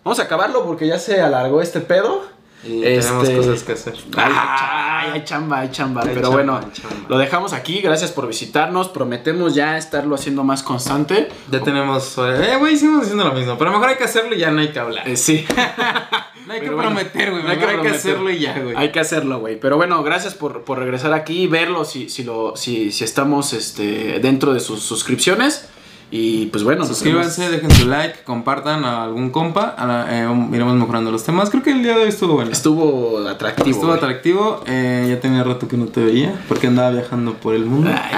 [0.03, 2.24] vamos a acabarlo porque ya se alargó este pedo.
[2.64, 3.93] Y Este- tenemos cosas que hacer.
[4.18, 6.01] Ay, hay chamba, hay chamba.
[6.01, 6.95] Hay Pero chamba, bueno, chamba.
[7.07, 7.80] lo dejamos aquí.
[7.82, 8.89] Gracias por visitarnos.
[8.89, 11.30] Prometemos ya estarlo haciendo más constante.
[11.49, 12.18] Ya tenemos.
[12.18, 13.57] Eh, güey, seguimos diciendo lo mismo.
[13.57, 15.07] Pero mejor hay que hacerlo y ya no hay que hablar.
[15.07, 15.45] Eh, sí,
[16.47, 17.43] no hay que bueno, prometer, güey.
[17.43, 17.95] no hay que Mejor hay que prometer.
[17.99, 18.76] hacerlo y ya, güey.
[18.76, 19.57] hay que hacerlo, güey.
[19.60, 23.53] Pero bueno, gracias por, por regresar aquí y verlo si, si, lo, si, si estamos
[23.53, 25.70] este, dentro de sus suscripciones.
[26.12, 29.76] Y pues bueno, nos Suscríbanse, dejen su like, compartan a algún compa.
[29.78, 31.49] a la- eh, iremos mejorando los temas.
[31.51, 32.51] Creo que el día de hoy estuvo bueno.
[32.51, 33.70] Estuvo atractivo.
[33.70, 33.97] Estuvo güey.
[33.97, 34.64] atractivo.
[34.66, 37.91] eh, ya tenía rato que no te veía porque andaba viajando por el mundo.
[37.93, 38.18] Ay,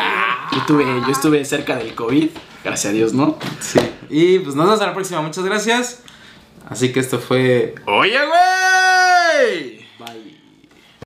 [0.53, 2.29] yo, estuve, yo estuve cerca del COVID.
[2.63, 3.37] Gracias a Dios, ¿no?
[3.59, 3.79] Sí.
[4.09, 5.21] Y pues nos vemos a la próxima.
[5.21, 5.99] Muchas gracias.
[6.69, 7.75] Así que esto fue.
[7.87, 9.70] Oye, güey.